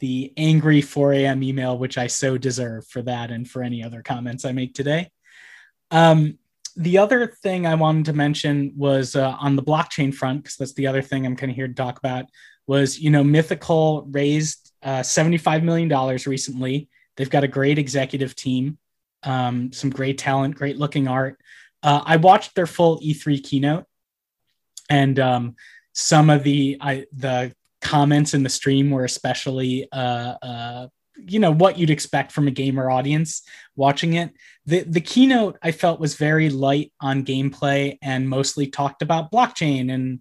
[0.00, 1.42] the angry 4 a.m.
[1.42, 5.10] email, which I so deserve for that and for any other comments I make today.
[5.92, 6.38] Um,
[6.76, 10.74] the other thing I wanted to mention was uh, on the blockchain front, because that's
[10.74, 12.26] the other thing I'm kind of here to talk about.
[12.66, 16.88] Was you know Mythical raised uh, 75 million dollars recently.
[17.16, 18.78] They've got a great executive team,
[19.22, 21.38] um, some great talent, great looking art.
[21.82, 23.84] Uh, I watched their full E3 keynote,
[24.88, 25.56] and um,
[25.92, 31.50] some of the I, the comments in the stream were especially uh, uh, you know
[31.50, 33.42] what you'd expect from a gamer audience
[33.76, 34.32] watching it
[34.66, 39.92] the the keynote i felt was very light on gameplay and mostly talked about blockchain
[39.92, 40.20] and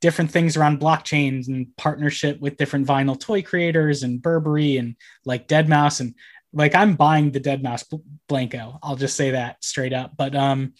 [0.00, 5.48] different things around blockchains and partnership with different vinyl toy creators and burberry and like
[5.48, 6.14] deadmau5 and
[6.52, 10.16] like i'm buying the deadmau5 blanko i'll just say that straight up.
[10.16, 10.74] But um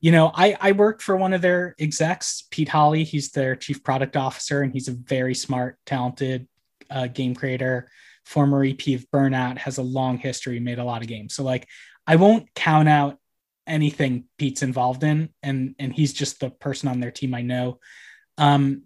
[0.00, 3.04] you know i i worked for one of their execs pete hawley.
[3.04, 6.46] He's their chief product officer and he's a very smart talented
[6.90, 7.88] uh, game creator.
[8.24, 11.34] Former EP of Burnout, has a long history, made a lot of games.
[11.34, 11.68] So like
[12.06, 13.18] I won't count out
[13.66, 17.80] anything Pete's involved in, and and he's just the person on their team I know.
[18.38, 18.82] Um,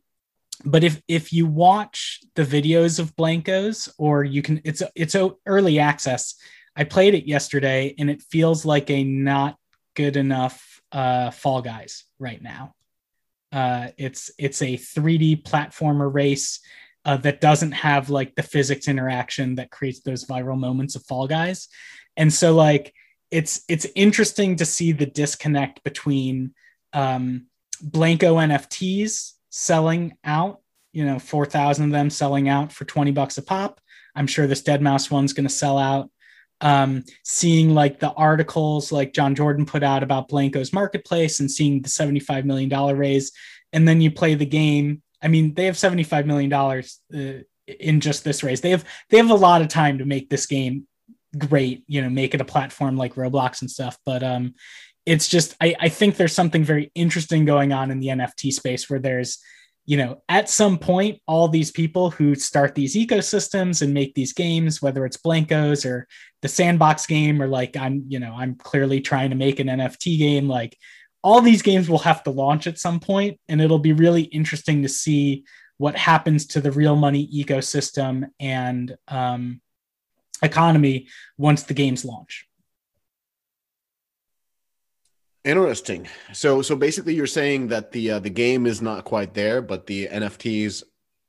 [0.65, 5.79] but if if you watch the videos of Blankos, or you can, it's it's early
[5.79, 6.35] access.
[6.77, 9.57] I played it yesterday, and it feels like a not
[9.95, 12.75] good enough uh, Fall Guys right now.
[13.51, 16.61] Uh, it's it's a 3D platformer race
[17.05, 21.27] uh, that doesn't have like the physics interaction that creates those viral moments of Fall
[21.27, 21.69] Guys.
[22.17, 22.93] And so like
[23.31, 26.55] it's it's interesting to see the disconnect between
[26.93, 27.47] um,
[27.83, 30.61] Blanko NFTs selling out,
[30.93, 33.81] you know, 4,000 of them selling out for 20 bucks a pop.
[34.15, 36.11] I'm sure this deadmau5 one's going to sell out.
[36.61, 41.83] Um, seeing like the articles like Jon Jordan put out about Blanko's marketplace and seeing
[41.83, 43.31] the $75 million raise.
[43.73, 48.25] And then you play the game I mean, they have $75 million uh, in just
[48.25, 48.61] this raise.
[48.61, 50.87] They have they have a lot of time to make this game
[51.37, 53.99] great, you know, make it a platform like Roblox and stuff.
[54.05, 54.55] But um
[55.07, 58.91] it's just I, I think there's something very interesting going on in the NFT space
[58.91, 59.39] where there's,
[59.87, 64.35] you know, at some point, all these people who start these ecosystems and make these
[64.35, 66.07] games, whether it's Blankos or
[66.43, 70.19] the sandbox game, or like I'm, you know, I'm clearly trying to make an NFT
[70.19, 70.77] game, like
[71.23, 74.83] all these games will have to launch at some point, and it'll be really interesting
[74.83, 75.45] to see
[75.79, 79.63] what happens to the real money ecosystem and um,
[80.43, 82.47] economy once the games launch.
[85.45, 86.09] Interesting.
[86.33, 89.87] So, so basically, you're saying that the uh, the game is not quite there, but
[89.87, 90.83] the NFTs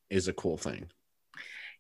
[0.09, 0.89] is a cool thing.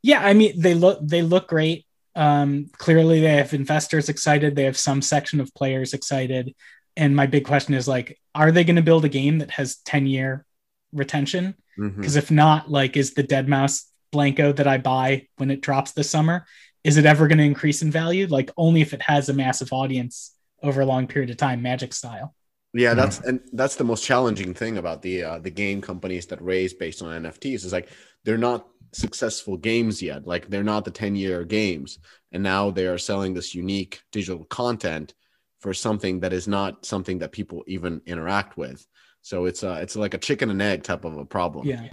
[0.01, 1.85] Yeah, I mean, they look they look great.
[2.15, 4.55] Um, clearly, they have investors excited.
[4.55, 6.53] They have some section of players excited
[6.99, 9.77] and my big question is like are they going to build a game that has
[9.85, 10.45] 10 year
[10.91, 12.17] retention because mm-hmm.
[12.17, 16.09] if not like is the dead mouse Blanko that i buy when it drops this
[16.09, 16.45] summer
[16.83, 19.71] is it ever going to increase in value like only if it has a massive
[19.73, 22.33] audience over a long period of time magic style
[22.73, 26.41] yeah that's and that's the most challenging thing about the uh, the game companies that
[26.41, 27.89] raise based on nfts is like
[28.23, 31.99] they're not successful games yet like they're not the 10 year games
[32.31, 35.13] and now they are selling this unique digital content
[35.59, 38.85] for something that is not something that people even interact with.
[39.21, 41.67] So it's uh it's like a chicken and egg type of a problem.
[41.67, 41.89] Yeah.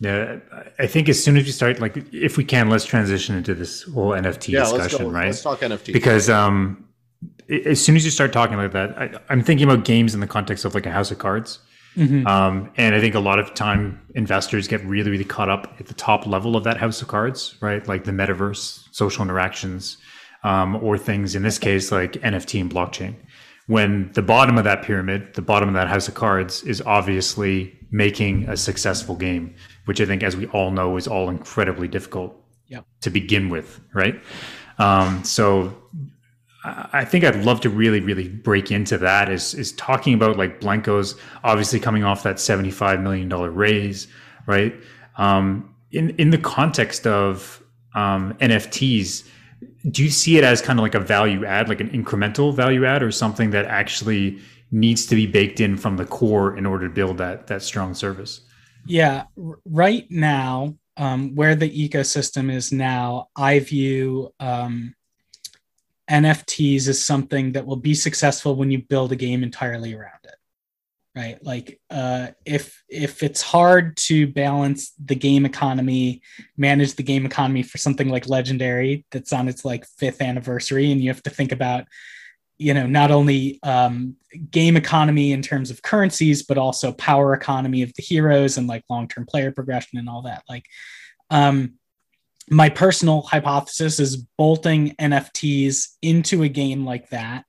[0.00, 0.38] Yeah,
[0.78, 3.82] I think as soon as we start, like, if we can, let's transition into this
[3.82, 5.26] whole NFT yeah, discussion, let's right?
[5.26, 6.88] Let's talk NFT because um,
[7.66, 10.26] as soon as you start talking like that, I, am thinking about games in the
[10.26, 11.58] context of like a house of cards,
[11.96, 12.26] mm-hmm.
[12.26, 15.86] um, and I think a lot of time investors get really, really caught up at
[15.86, 17.86] the top level of that house of cards, right?
[17.86, 19.98] Like the metaverse, social interactions,
[20.44, 23.16] um, or things in this case like NFT and blockchain.
[23.66, 27.78] When the bottom of that pyramid, the bottom of that house of cards, is obviously
[27.90, 29.54] making a successful game,
[29.84, 32.34] which I think, as we all know, is all incredibly difficult
[32.68, 32.84] yep.
[33.00, 34.20] to begin with, right?
[34.78, 35.74] Um, so
[36.64, 40.60] I think I'd love to really, really break into that is is talking about like
[40.60, 44.08] Blanko's obviously coming off that seventy five million dollar raise,
[44.46, 44.74] right?
[45.16, 47.62] Um, in in the context of
[47.94, 49.26] um, NFTs,
[49.90, 52.84] do you see it as kind of like a value add, like an incremental value
[52.84, 54.38] add, or something that actually
[54.70, 57.94] needs to be baked in from the core in order to build that that strong
[57.94, 58.42] service.
[58.86, 59.24] Yeah,
[59.64, 64.94] right now, um, where the ecosystem is now, I view um,
[66.10, 70.34] NFTs as something that will be successful when you build a game entirely around it.
[71.16, 76.22] Right, like uh, if if it's hard to balance the game economy,
[76.56, 81.00] manage the game economy for something like Legendary that's on its like fifth anniversary, and
[81.00, 81.86] you have to think about
[82.60, 84.16] you know not only um,
[84.50, 88.84] game economy in terms of currencies but also power economy of the heroes and like
[88.90, 90.42] long-term player progression and all that.
[90.48, 90.66] Like
[91.30, 91.74] um,
[92.48, 97.44] my personal hypothesis is bolting nfts into a game like that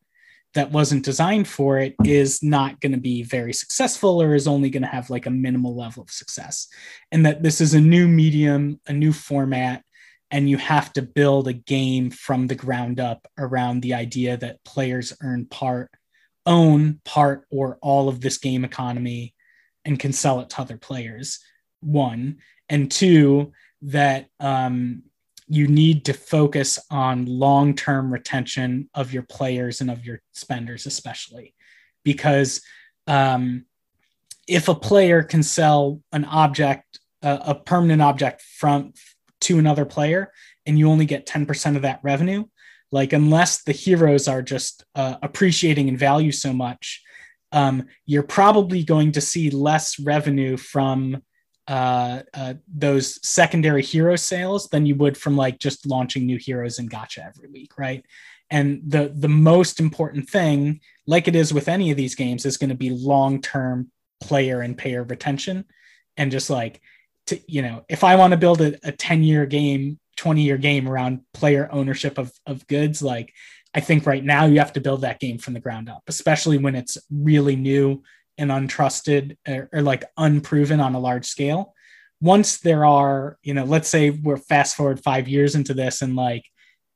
[0.54, 4.69] that wasn't designed for it is not going to be very successful or is only
[4.69, 6.67] going to have like a minimal level of success.
[7.12, 9.84] And that this is a new medium a new format
[10.32, 14.63] and you have to build a game from the ground up around the idea that
[14.63, 15.91] players earn part
[16.46, 19.36] own part or all of this game economy
[19.86, 21.39] and can sell it to other players
[21.82, 22.38] one.
[22.70, 23.52] And two
[23.84, 25.04] that um,
[25.48, 31.54] you need to focus on long-term retention of your players and of your spenders especially.
[32.04, 32.62] Because
[33.08, 33.65] um,
[34.48, 38.94] if a player can sell an object a permanent object from
[39.41, 40.32] to another player
[40.65, 42.43] and you only get 10% of that revenue
[42.91, 47.01] like unless the heroes are just uh, appreciating in value so much
[47.51, 51.21] um, you're probably going to see less revenue from
[51.67, 56.80] uh, uh, those secondary hero sales than you would from like just launching new heroes
[56.80, 58.06] in gacha every week right?
[58.49, 62.58] And the the most important thing like it is with any of these games is
[62.58, 65.65] going to be long-term player and payer retention
[66.17, 66.82] and just like
[67.27, 70.57] to, you know, if I want to build a, a 10 year game, 20 year
[70.57, 73.34] game around player ownership of, of goods, like
[73.73, 76.57] I think right now you have to build that game from the ground up, especially
[76.57, 78.03] when it's really new
[78.38, 81.73] and untrusted or, or like unproven on a large scale.
[82.19, 86.15] Once there are, you know, let's say we're fast forward five years into this and
[86.15, 86.43] like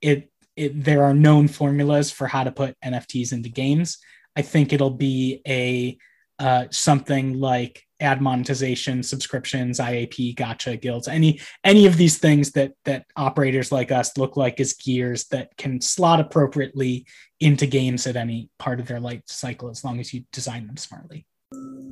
[0.01, 3.97] it, it there are known formulas for how to put NFTs into games.
[4.35, 5.97] I think it'll be a
[6.39, 12.73] uh, something like ad monetization, subscriptions, IAP, gacha, guilds, any any of these things that
[12.83, 17.05] that operators like us look like as gears that can slot appropriately
[17.39, 20.77] into games at any part of their life cycle as long as you design them
[20.77, 21.25] smartly.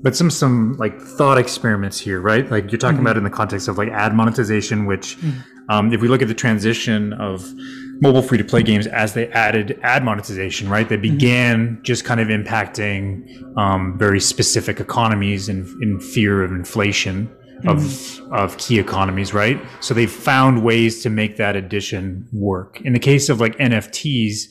[0.04, 2.50] But some some like thought experiments here, right?
[2.52, 3.06] Like you're talking mm-hmm.
[3.08, 5.40] about in the context of like ad monetization, which mm-hmm.
[5.72, 7.52] um, if we look at the transition of
[8.02, 10.88] mobile free to play games as they added ad monetization, right?
[10.90, 11.18] They mm-hmm.
[11.18, 11.84] began mm-hmm.
[11.84, 17.34] just kind of impacting um, very specific economies and in fear of inflation
[17.66, 18.34] of mm-hmm.
[18.34, 19.60] of key economies, right?
[19.80, 22.82] So they found ways to make that addition work.
[22.82, 24.50] In the case of like NFTs,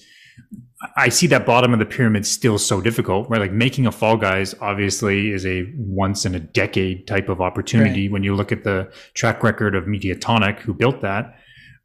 [0.96, 3.40] I see that bottom of the pyramid still so difficult, right?
[3.40, 8.08] Like making a Fall Guys obviously is a once in a decade type of opportunity
[8.08, 8.12] right.
[8.12, 11.36] when you look at the track record of Mediatonic, who built that.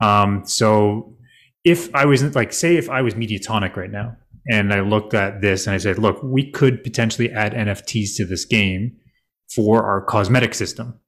[0.02, 1.16] Um, so
[1.64, 4.16] if I was like, say, if I was Mediatonic right now
[4.50, 8.26] and I looked at this and I said, look, we could potentially add NFTs to
[8.26, 8.96] this game
[9.54, 11.00] for our cosmetic system.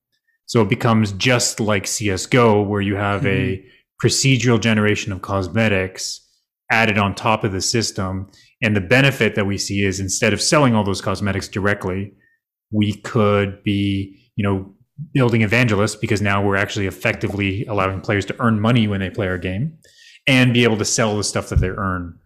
[0.46, 3.64] So it becomes just like CSGO, where you have mm-hmm.
[3.64, 3.66] a
[4.04, 6.26] procedural generation of cosmetics
[6.70, 8.30] added on top of the system.
[8.62, 12.14] And the benefit that we see is instead of selling all those cosmetics directly,
[12.72, 14.74] we could be, you know,
[15.14, 19.28] building evangelists because now we're actually effectively allowing players to earn money when they play
[19.28, 19.78] our game
[20.28, 22.18] and be able to sell the stuff that they earn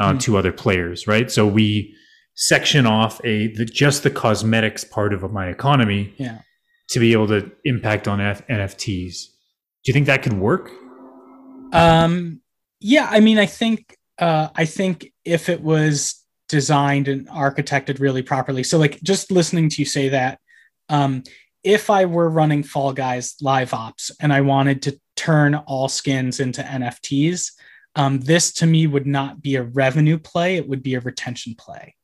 [0.00, 0.18] uh, mm-hmm.
[0.18, 1.30] to other players, right?
[1.30, 1.94] So we
[2.34, 6.40] section off a the, just the cosmetics part of my economy yeah.
[6.88, 9.26] to be able to impact on F- NFTs.
[9.84, 10.70] Do you think that could work?
[11.72, 12.40] Um,
[12.86, 18.20] yeah, I mean, I think uh, I think if it was designed and architected really
[18.20, 20.38] properly, so like just listening to you say that,
[20.90, 21.22] um,
[21.64, 26.40] if I were running Fall Guys live ops and I wanted to turn all skins
[26.40, 27.52] into NFTs,
[27.96, 31.54] um, this to me would not be a revenue play, it would be a retention
[31.54, 31.94] play.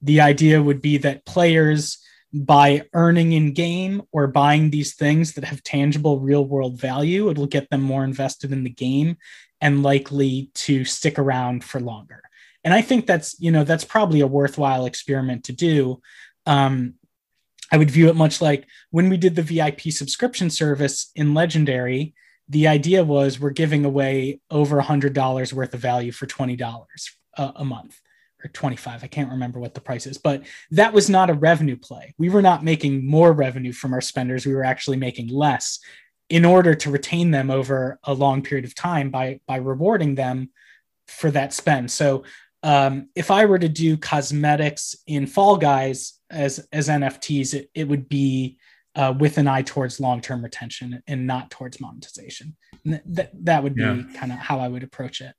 [0.00, 1.98] The idea would be that players,
[2.32, 7.36] by earning in game or buying these things that have tangible real world value, it
[7.36, 9.16] will get them more invested in the game
[9.60, 12.22] and likely to stick around for longer.
[12.64, 16.00] And I think that's, you know, that's probably a worthwhile experiment to do.
[16.46, 16.94] Um,
[17.72, 22.14] I would view it much like when we did the VIP subscription service in Legendary,
[22.48, 26.56] the idea was we're giving away over a hundred dollars worth of value for twenty
[26.56, 28.00] dollars a, a month
[28.42, 31.76] or 25 i can't remember what the price is but that was not a revenue
[31.76, 35.78] play we were not making more revenue from our spenders we were actually making less
[36.30, 40.48] in order to retain them over a long period of time by by rewarding them
[41.06, 42.24] for that spend so
[42.62, 47.88] um, if I were to do cosmetics in Fall Guys as as NFTs, it, it
[47.88, 48.58] would be
[48.94, 52.56] uh, with an eye towards long term retention and not towards monetization.
[52.84, 54.02] Th- that that would be yeah.
[54.14, 55.34] kind of how I would approach it.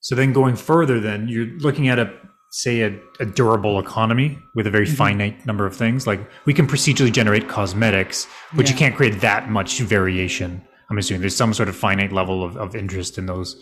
[0.00, 2.12] So then, going further, then you're looking at a
[2.52, 4.94] say a, a durable economy with a very mm-hmm.
[4.94, 6.06] finite number of things.
[6.06, 8.72] Like we can procedurally generate cosmetics, but yeah.
[8.72, 10.62] you can't create that much variation.
[10.90, 13.60] I'm assuming there's some sort of finite level of, of interest in those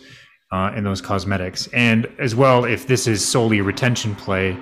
[0.51, 1.67] uh, in those cosmetics.
[1.67, 4.57] And as well, if this is solely a retention play,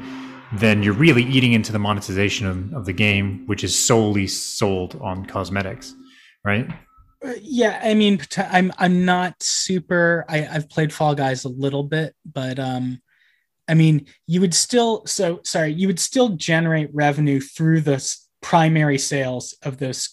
[0.54, 4.96] then you're really eating into the monetization of, of the game, which is solely sold
[5.02, 5.96] on cosmetics,
[6.46, 6.70] right?
[7.26, 10.24] Uh, yeah, I mean, I'm I'm not super.
[10.30, 13.02] I, I've played Fall Guys a little bit, but um,
[13.70, 18.04] I mean, you would still so sorry, you would still generate revenue through the
[18.42, 20.10] primary sales of those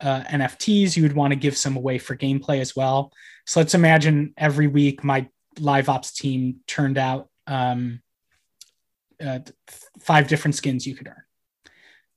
[0.00, 0.96] uh, NFTs.
[0.96, 3.12] You would want to give some away for gameplay as well.
[3.46, 5.28] So let's imagine every week my
[5.58, 8.00] live ops team turned out um,
[9.22, 9.40] uh,
[10.00, 11.22] five different skins you could earn.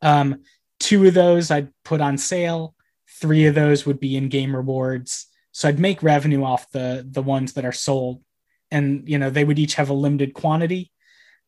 [0.01, 0.41] Um,
[0.80, 2.74] two of those I'd put on sale.
[3.20, 5.28] Three of those would be in-game rewards.
[5.51, 8.22] So I'd make revenue off the the ones that are sold,
[8.74, 10.91] and you know they would each have a limited quantity,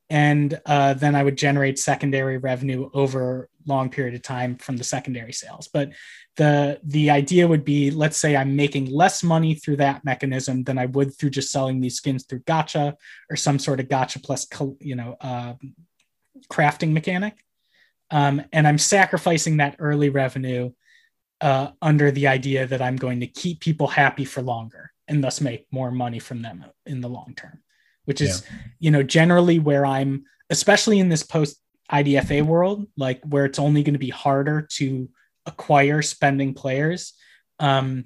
[0.09, 4.84] and uh, then I would generate secondary revenue over long period of time from the
[4.84, 5.67] secondary sales.
[5.67, 5.91] But
[6.38, 10.78] the the idea would be let's say i'm making less money through that mechanism than
[10.78, 12.93] i would through just selling these skins through gacha
[13.30, 14.47] or some sort of gacha plus
[14.80, 15.53] you know uh,
[16.51, 17.36] crafting mechanic.
[18.11, 20.71] Um, and i'm sacrificing that early revenue
[21.41, 25.41] uh, under the idea that i'm going to keep people happy for longer and thus
[25.41, 27.62] make more money from them in the long term
[28.06, 28.58] which is yeah.
[28.80, 33.84] you know generally where i'm especially in this post idfa world like where it's only
[33.84, 35.10] going to be harder to
[35.45, 37.14] acquire spending players.
[37.60, 38.06] Um,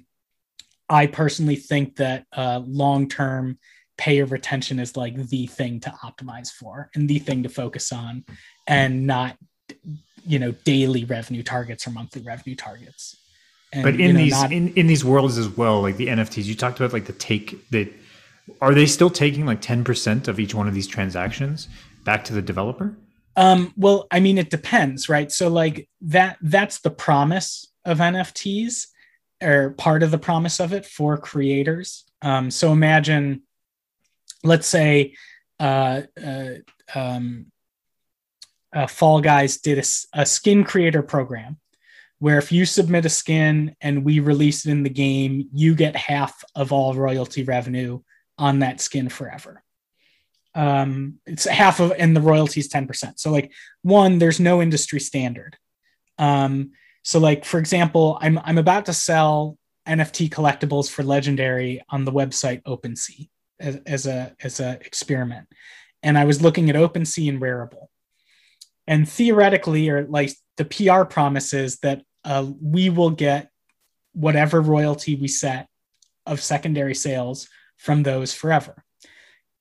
[0.88, 3.58] I personally think that uh, long term
[3.96, 8.24] payer retention is like the thing to optimize for and the thing to focus on,
[8.66, 9.36] and not
[10.26, 13.16] you know daily revenue targets or monthly revenue targets.
[13.72, 16.08] And, but in you know, these not, in, in these worlds as well, like the
[16.08, 17.92] NFTs, you talked about like the take that
[18.60, 21.68] are they still taking like 10% of each one of these transactions
[22.04, 22.96] back to the developer?
[23.36, 25.30] Um, well, I mean, it depends, right?
[25.30, 28.88] So, like that that's the promise of NFTs,
[29.42, 32.04] or part of the promise of it for creators.
[32.22, 33.42] Um, so imagine,
[34.42, 35.14] let's say,
[35.58, 36.50] uh, uh,
[36.94, 37.46] um,
[38.72, 41.58] uh, Fall Guys did a, a skin creator program
[42.20, 45.96] where if you submit a skin and we release it in the game, you get
[45.96, 48.00] half of all royalty revenue
[48.38, 49.62] on that skin forever.
[50.54, 53.52] Um it's half of and the royalties 10% so like
[53.82, 55.56] one there's no industry standard.
[56.18, 59.56] Um so like for example i'm i'm about to sell
[59.88, 63.28] nft collectibles for legendary on the website OpenSea
[63.60, 65.46] as, as a as a experiment.
[66.02, 67.86] And i was looking at OpenSea and Rarible.
[68.88, 73.50] And theoretically or like the pr promises that uh, we will get
[74.12, 75.68] whatever royalty we set
[76.26, 78.84] of secondary sales from those forever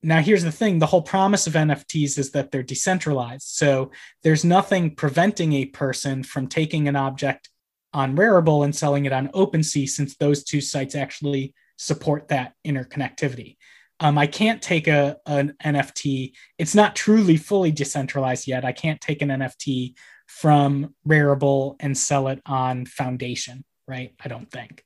[0.02, 3.48] now, here's the thing the whole promise of NFTs is that they're decentralized.
[3.48, 3.92] So
[4.24, 7.50] there's nothing preventing a person from taking an object
[7.94, 13.58] on Rarible and selling it on OpenSea, since those two sites actually support that interconnectivity.
[14.00, 18.64] Um, I can't take a, an NFT, it's not truly fully decentralized yet.
[18.64, 19.96] I can't take an NFT
[20.30, 24.14] from Rarible and sell it on Foundation, right?
[24.24, 24.84] I don't think.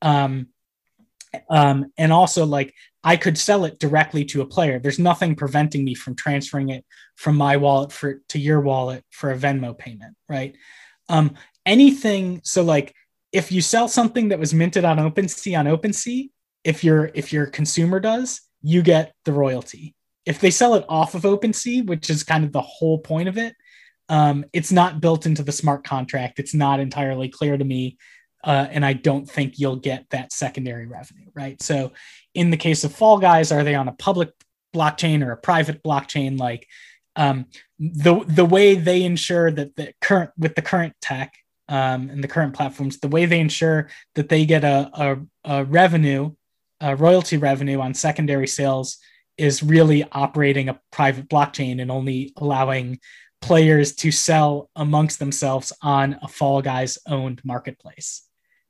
[0.00, 0.48] Um,
[1.50, 2.74] um, and also like
[3.04, 4.78] I could sell it directly to a player.
[4.78, 6.84] There's nothing preventing me from transferring it
[7.14, 10.56] from my wallet for to your wallet for a Venmo payment, right?
[11.08, 11.34] Um,
[11.66, 12.40] anything.
[12.42, 12.94] So like
[13.32, 16.30] if you sell something that was minted on OpenSea on OpenSea,
[16.64, 19.94] if your if your consumer does, you get the royalty.
[20.24, 23.36] If they sell it off of OpenSea, which is kind of the whole point of
[23.36, 23.54] it,
[24.08, 26.38] um, it's not built into the smart contract.
[26.38, 27.98] It's not entirely clear to me
[28.46, 31.60] uh, and I don't think you'll get that secondary revenue, right?
[31.60, 31.92] So,
[32.32, 34.30] in the case of Fall Guys, are they on a public
[34.74, 36.38] blockchain or a private blockchain?
[36.38, 36.68] Like
[37.16, 37.46] um,
[37.80, 41.34] the the way they ensure that the current with the current tech
[41.68, 45.16] um, and the current platforms, the way they ensure that they get a, a,
[45.56, 46.32] a revenue,
[46.80, 48.98] a royalty revenue on secondary sales
[49.36, 53.00] is really operating a private blockchain and only allowing
[53.42, 58.22] players to sell amongst themselves on a Fall Guys owned marketplace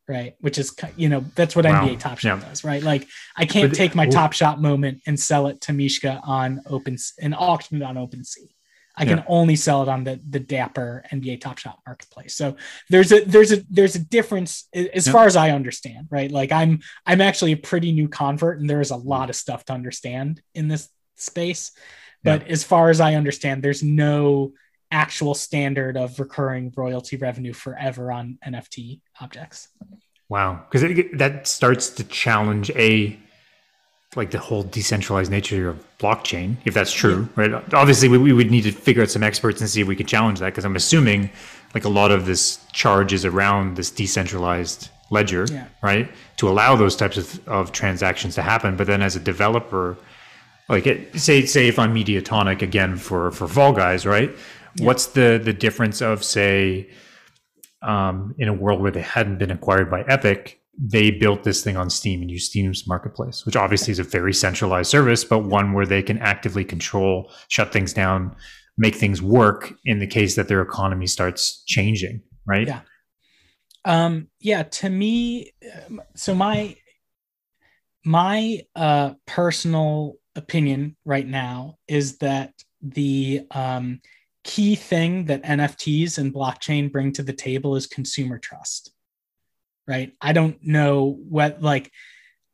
[0.09, 0.35] right?
[0.41, 1.85] Which is you know that's what wow.
[1.85, 2.49] NBA Top Shot yeah.
[2.49, 2.83] does, right?
[2.83, 6.63] Like I can't but, take my Top Shot moment and sell it to Mishka on
[6.67, 8.51] Open and auction it on OpenSea.
[8.99, 9.17] I yeah.
[9.17, 12.35] can only sell it on the the Dapper NBA Top Shot marketplace.
[12.35, 12.57] So
[12.89, 15.13] there's a there's a there's a difference as yeah.
[15.13, 16.31] far as I understand, right?
[16.31, 19.65] Like I'm I'm actually a pretty new convert, and there is a lot of stuff
[19.67, 21.73] to understand in this space.
[22.27, 24.53] But as far as i understand there's no
[24.91, 29.69] actual standard of recurring royalty revenue forever on nft objects
[30.29, 30.83] Wow, because
[31.15, 33.17] that starts to challenge a
[34.17, 37.53] like the whole decentralized nature of blockchain, if that's true, right?
[37.75, 40.09] Obviously, we, we would need to figure out some experts and see if we could
[40.09, 41.31] challenge that, because I'm assuming
[41.75, 45.67] like a lot of this charge is around this decentralized ledger, Yeah.
[45.83, 46.11] right?
[46.39, 48.77] To allow those types of, of transactions to happen.
[48.77, 49.97] But then as a developer,
[50.69, 54.37] like it, say say if I'm Mediatonic again for for Fall Guys, right?
[54.79, 56.91] What's the the difference of say
[57.83, 61.77] um, in a world where they hadn't been acquired by Epic, they built this thing
[61.77, 65.73] on Steam and use Steam's marketplace, which obviously is a very centralized service, but one
[65.73, 68.35] where they can actively control, shut things down,
[68.77, 72.67] make things work in the case that their economy starts changing, right?
[72.67, 72.81] Yeah.
[73.85, 75.53] um yeah to me
[75.89, 76.77] um, so my
[78.05, 84.01] my uh personal opinion right now is that the um
[84.45, 88.93] key thing that nfts and blockchain bring to the table is consumer trust
[89.89, 90.13] right?
[90.21, 91.91] I don't know what like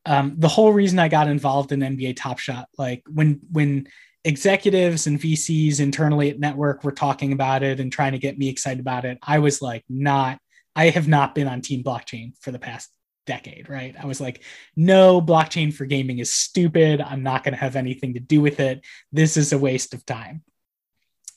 [0.04, 3.86] um the whole reason i got involved in nba top shot like when when
[4.24, 8.48] executives and vcs internally at N3TWORK were talking about it and trying to get me
[8.48, 10.38] excited about it i was like not
[10.74, 12.90] I have not been on Team Blockchain for the past
[13.26, 13.94] decade, right?
[14.00, 14.42] I was like,
[14.76, 17.00] no, blockchain for gaming is stupid.
[17.00, 18.84] I'm not going to have anything to do with it.
[19.12, 20.42] This is a waste of time.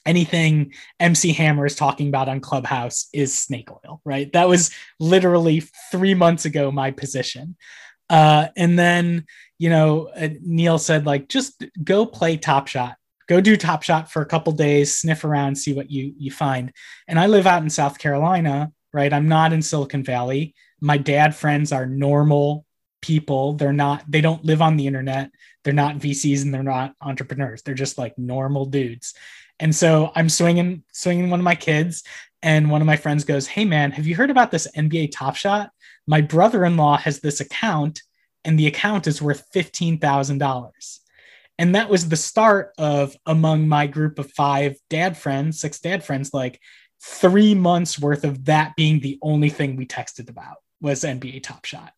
[0.06, 4.32] Anything MC Hammer is talking about on Clubhouse is snake oil, right?
[4.34, 7.56] That was literally three months ago my position.
[8.10, 9.26] Uh, and then,
[9.58, 12.96] you know, uh, Neil said, like, just go play Top Shot.
[13.28, 16.72] Go do Top Shot for a couple days, sniff around, see what you you find.
[17.08, 19.12] And I live out in South Carolina, right?
[19.12, 20.54] I'm not in Silicon Valley.
[20.82, 22.66] My dad friends are normal
[23.02, 23.54] people.
[23.54, 25.32] They're not, they don't live on the internet.
[25.64, 27.62] They're not VCs and they're not entrepreneurs.
[27.62, 29.14] They're just like normal dudes.
[29.60, 32.04] And so I'm swinging, swinging one of my kids,
[32.42, 35.36] and one of my friends goes, Hey man, have you heard about this NBA Top
[35.36, 35.70] Shot?
[36.08, 38.02] My brother in law has this account,
[38.44, 41.00] and the account is worth $15,000.
[41.58, 46.04] And that was the start of among my group of five dad friends, six dad
[46.04, 46.60] friends, like,
[47.02, 51.66] three months worth of that being the only thing we texted about was NBA Top
[51.66, 51.92] Shot,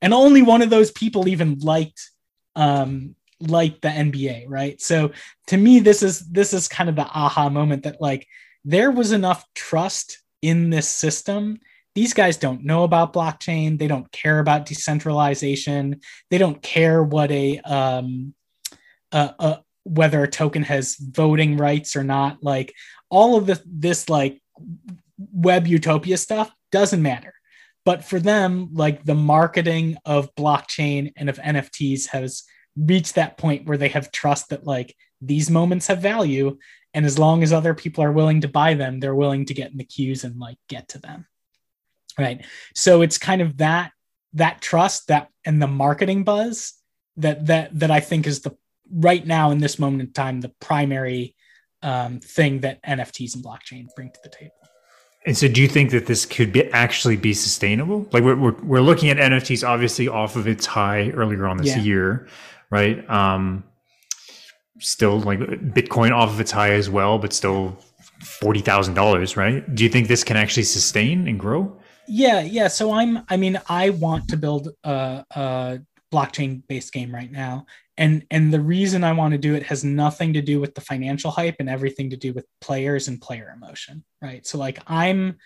[0.00, 2.10] and only one of those people even liked
[2.54, 4.80] um, liked the NBA, right?
[4.80, 5.12] So
[5.48, 8.26] to me, this is this is kind of the aha moment that like
[8.64, 11.58] there was enough trust in this system.
[11.94, 13.78] These guys don't know about blockchain.
[13.78, 16.00] They don't care about decentralization.
[16.30, 18.34] They don't care what a um,
[19.12, 22.42] uh, uh, whether a token has voting rights or not.
[22.42, 22.74] Like
[23.10, 24.42] all of this, this like
[25.18, 27.33] web utopia stuff doesn't matter
[27.84, 32.44] but for them like the marketing of blockchain and of nfts has
[32.76, 36.58] reached that point where they have trust that like these moments have value.
[36.92, 39.70] And as long as other people are willing to buy them they're willing to get
[39.70, 41.26] in the queues and like get to them.
[42.18, 42.44] Right?
[42.74, 43.92] So it's kind of that
[44.34, 46.74] that trust that and the marketing buzz
[47.16, 48.56] that that that i think is the
[48.92, 51.34] right now in this moment in time the primary
[51.82, 54.52] um, thing that nfts and blockchain bring to the table
[55.26, 58.06] And so, do you think that this could be actually be sustainable?
[58.12, 61.68] Like we're we're, we're looking at NFTs obviously off of its high earlier on this
[61.68, 61.78] Yeah.
[61.82, 62.28] year,
[62.70, 63.08] right?
[63.08, 63.64] Um,
[64.80, 67.78] still like Bitcoin off of its high as well, but still
[68.22, 69.74] forty thousand dollars, right?
[69.74, 71.74] Do you think this can actually sustain and grow?
[72.06, 72.68] Yeah, yeah.
[72.68, 73.20] So I'm.
[73.30, 75.80] I mean, I want to build a, a
[76.14, 80.32] blockchain-based game right now, and and the reason I want to do it has nothing
[80.34, 84.04] to do with the financial hype and everything to do with players and player emotion,
[84.22, 84.46] right?
[84.46, 85.36] So like I'm,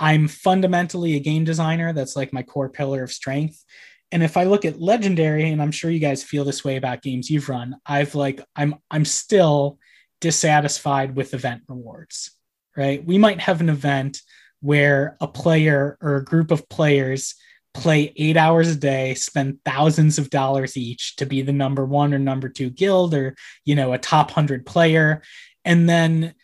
[0.00, 1.92] I'm fundamentally a game designer.
[1.92, 3.64] That's like my core pillar of strength.
[4.10, 7.02] And if I look at Legendary, and I'm sure you guys feel this way about
[7.02, 9.78] games you've run, I've like I'm I'm still
[10.20, 12.36] dissatisfied with event rewards,
[12.76, 13.04] right?
[13.04, 14.20] We might have an event
[14.60, 17.34] where a player or a group of players
[17.74, 22.12] play eight hours a day, spend thousands of dollars each to be the number one
[22.12, 25.22] or number two guild or, you know, a top 100 player.
[25.64, 26.34] And then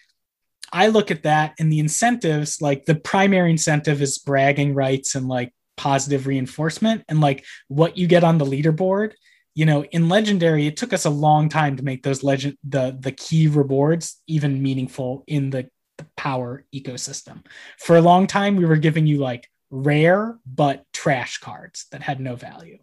[0.72, 5.28] I look at that and the incentives, like the primary incentive is bragging rights and
[5.28, 9.12] like positive reinforcement and like what you get on the leaderboard.
[9.54, 12.96] You know, in legendary, it took us a long time to make those legend the
[12.98, 17.44] the key rewards even meaningful in the, the power ecosystem.
[17.78, 22.20] For a long time, we were giving you like rare but trash cards that had
[22.20, 22.78] no value.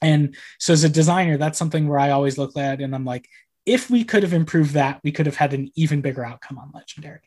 [0.00, 3.28] And so as a designer, that's something where I always look at and I'm like,
[3.64, 6.72] if we could have improved that, we could have had an even bigger outcome on
[6.74, 7.20] legendary.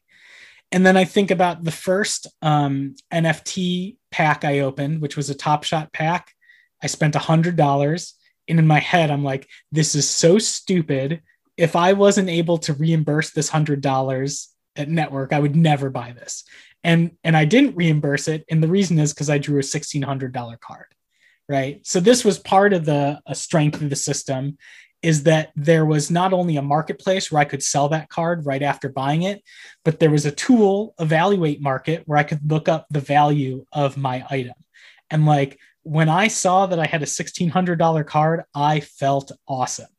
[0.71, 5.35] And then I think about the first um, NFT pack I opened, which was a
[5.35, 6.31] Top Shot pack.
[6.83, 8.15] I spent a hundred dollars,
[8.47, 11.21] and in my head, I'm like, "This is so stupid.
[11.57, 16.11] if I wasn't able to reimburse this hundred dollars at N3TWORK, I would never buy
[16.11, 16.43] this.
[16.85, 18.45] And and I didn't reimburse it.
[18.49, 20.85] And the reason is because I drew a sixteen hundred dollar card.
[21.49, 21.85] Right.
[21.85, 24.57] So this was part of the strength of the system
[25.01, 28.63] is that there was not only a marketplace where I could sell that card right
[28.63, 29.43] after buying it,
[29.83, 33.97] but there was a tool, Evaluate Market, where I could look up the value of
[33.97, 34.55] my item.
[35.11, 39.89] And like when I saw that I had a $1,600 card, I felt awesome.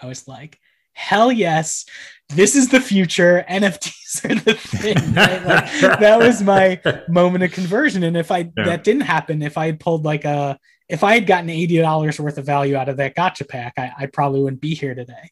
[0.00, 0.60] I was like,
[0.94, 1.84] hell yes,
[2.30, 3.44] this is the future.
[3.50, 4.96] NFTs are the thing.
[5.14, 5.44] Right?
[5.44, 8.02] Like, that was my moment of conversion.
[8.02, 8.64] And if I yeah.
[8.64, 12.18] that didn't happen, if I had pulled like a if I had gotten eighty dollars
[12.18, 15.30] worth of value out of that gacha pack, I, I probably wouldn't be here today.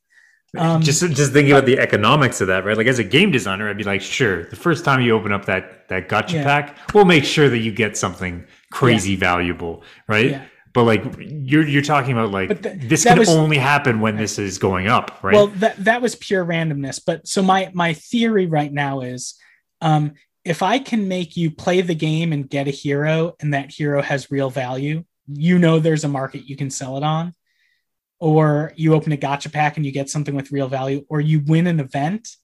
[0.55, 2.77] Um, just just thinking about the economics of that, right?
[2.77, 5.47] Like as a game designer, I'd be like, sure, the first time you open up
[5.47, 6.45] that that gacha yeah.
[6.45, 9.19] pack, we'll make sure that you get something crazy yeah.
[9.19, 10.43] valuable, right?
[10.73, 14.39] But like you're you're talking about like th- this can was, only happen when this
[14.39, 15.35] is going up, right?
[15.35, 17.01] Well, that that was pure randomness.
[17.05, 19.35] But so my my theory right now is,
[19.81, 20.15] um,
[20.45, 24.01] if I can make you play the game and get a hero, and that hero
[24.01, 27.35] has real value, you know there's a market you can sell it on
[28.19, 31.41] or you open a gacha pack and you get something with real value or you
[31.41, 32.37] win an event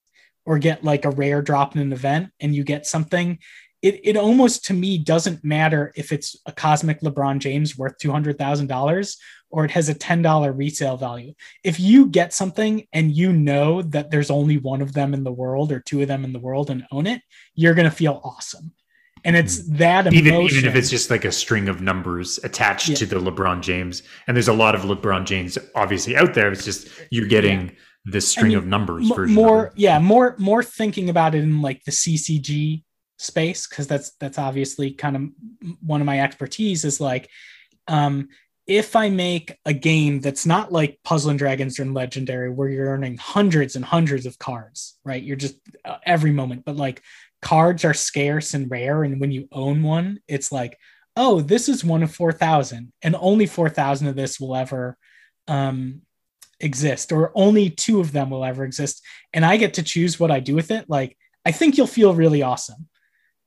[0.44, 3.38] or get like a rare drop in an event and you get something
[3.82, 9.16] it, it almost to me doesn't matter if it's a cosmic lebron james worth $200000
[9.50, 14.10] or it has a $10 resale value if you get something and you know that
[14.10, 16.70] there's only one of them in the world or two of them in the world
[16.70, 17.22] and own it
[17.54, 18.72] you're going to feel awesome
[19.24, 19.76] and it's hmm.
[19.76, 20.26] that emotion.
[20.26, 22.96] Even, even if it's just like a string of numbers attached yeah.
[22.96, 26.52] to the LeBron James, and there's a lot of LeBron James obviously out there.
[26.52, 27.74] It's just you're getting yeah.
[28.04, 31.90] this string of numbers m- More, yeah, more, more thinking about it in like the
[31.90, 32.82] CCG
[33.18, 35.22] space because that's that's obviously kind of
[35.84, 36.84] one of my expertise.
[36.84, 37.28] Is like,
[37.86, 38.28] um,
[38.66, 42.88] if I make a game that's not like Puzzle and Dragons or Legendary, where you're
[42.88, 45.22] earning hundreds and hundreds of cards, right?
[45.22, 47.02] You're just uh, every moment, but like
[47.40, 50.76] cards are scarce and rare and when you own one it's like
[51.16, 54.96] oh this is one of 4000 and only 4000 of this will ever
[55.46, 56.02] um,
[56.60, 60.30] exist or only two of them will ever exist and i get to choose what
[60.30, 62.87] i do with it like i think you'll feel really awesome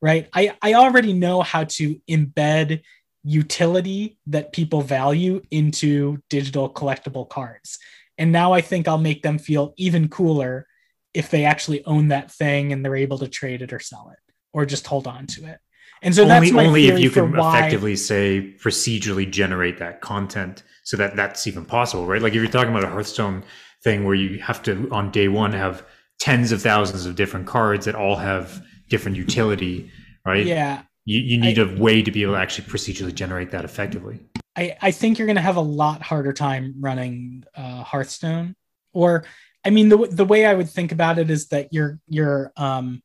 [0.02, 2.82] right i i already know how to embed
[3.24, 7.78] utility that people value into digital collectible cards
[8.18, 10.66] and now i think i'll make them feel even cooler
[11.14, 14.32] if they actually own that thing and they're able to trade it or sell it
[14.52, 15.58] or just hold on to it.
[16.02, 17.58] And so only, that's only if you can why...
[17.58, 22.20] effectively say procedurally generate that content so that that's even possible, right?
[22.20, 23.44] Like if you're talking about a Hearthstone
[23.84, 25.84] thing where you have to on day one have
[26.18, 28.62] tens of thousands of different cards that all have
[28.92, 29.90] different utility,
[30.24, 30.46] right?
[30.46, 30.82] Yeah.
[31.04, 34.20] You, you need I, a way to be able to actually procedurally generate that effectively.
[34.54, 38.54] I, I think you're going to have a lot harder time running uh, Hearthstone
[38.92, 39.24] or
[39.64, 43.02] I mean, the the way I would think about it is that you're you're um,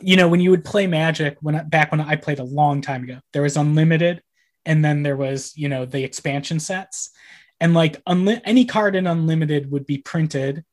[0.00, 3.04] you know, when you would play Magic, when back when I played a long time
[3.04, 4.22] ago, there was unlimited,
[4.64, 7.10] and then there was you know the expansion sets,
[7.60, 10.64] and like unli- any card in unlimited would be printed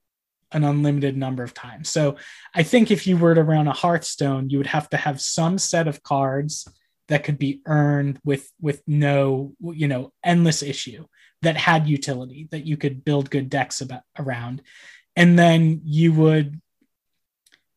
[0.53, 1.89] an unlimited number of times.
[1.89, 2.17] So
[2.53, 5.57] I think if you were to run a Hearthstone, you would have to have some
[5.57, 6.67] set of cards
[7.07, 11.05] that could be earned with with no you know endless issue
[11.41, 14.61] that had utility that you could build good decks about around
[15.15, 16.59] and then you would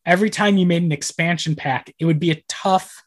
[0.05, 3.03] every time you made an expansion pack it would be a tough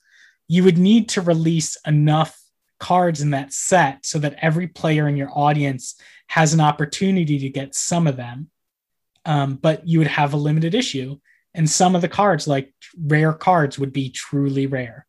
[0.48, 2.38] you would need to release enough
[2.80, 5.96] cards in that set so that every player in your audience
[6.28, 8.50] has an opportunity to get some of them
[9.30, 11.16] um, but you would have a limited issue.
[11.54, 15.06] And some of the cards like rare cards would be truly rare.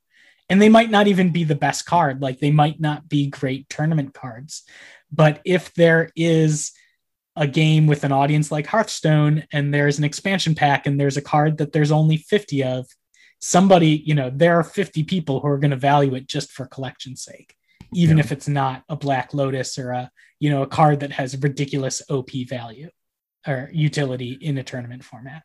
[0.50, 2.20] And they might not even be the best card.
[2.20, 4.62] Like they might not be great tournament cards.
[5.10, 6.72] But if there is
[7.34, 11.22] a game with an audience like Hearthstone and there's an expansion pack and there's a
[11.22, 12.86] card that there's only 50 of,
[13.40, 16.66] somebody, you know, there are 50 people who are going to value it just for
[16.66, 17.54] collection's sake,
[17.94, 18.24] even yeah.
[18.24, 20.10] if it's not a Black Lotus or a,
[20.40, 22.90] you know, a card that has ridiculous OP value
[23.46, 25.42] or utility in a tournament format.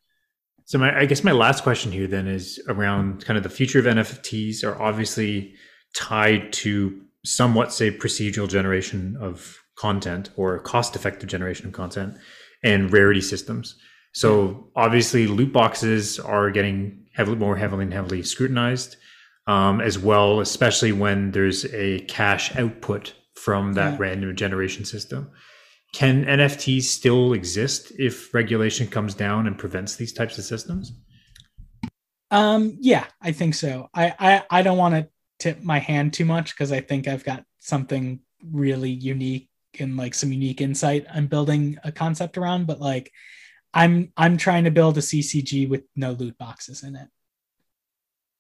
[0.66, 3.80] So my, I guess my last question here then is around kind of the future
[3.80, 5.54] of NFTs are obviously
[5.96, 12.18] tied to somewhat say procedural generation of content or cost effective generation of content
[12.64, 13.76] and rarity systems.
[14.14, 18.96] So obviously loot boxes are getting heavily more heavily and heavily scrutinized
[19.48, 23.98] um, as well, especially when there's a cash output from that yeah.
[24.00, 25.30] random generation system.
[25.96, 30.92] Can NFTs still exist if regulation comes down and prevents these types of systems?
[32.32, 33.88] Um, yeah, I think so.
[33.94, 35.08] I I, I don't want to
[35.40, 40.16] tip my hand too much because I think I've got something really unique and like
[40.16, 42.68] some unique insight I'm building a concept around.
[42.68, 43.10] But like,
[43.74, 47.08] I'm I'm trying to build a CCG with no loot boxes in it.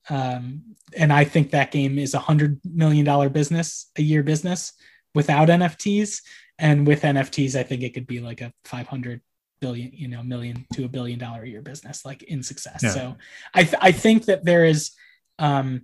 [0.09, 4.73] Um, and I think that game is a hundred million dollar business, a year business
[5.13, 6.19] without NFTs.
[6.57, 9.21] And with NFTs, I think it could be like a 500
[9.61, 12.81] billion, you know, million to a billion dollar a year business, like in success.
[12.83, 12.89] Yeah.
[12.91, 13.15] So
[13.53, 14.91] I, th- I think that there is,
[15.39, 15.83] um,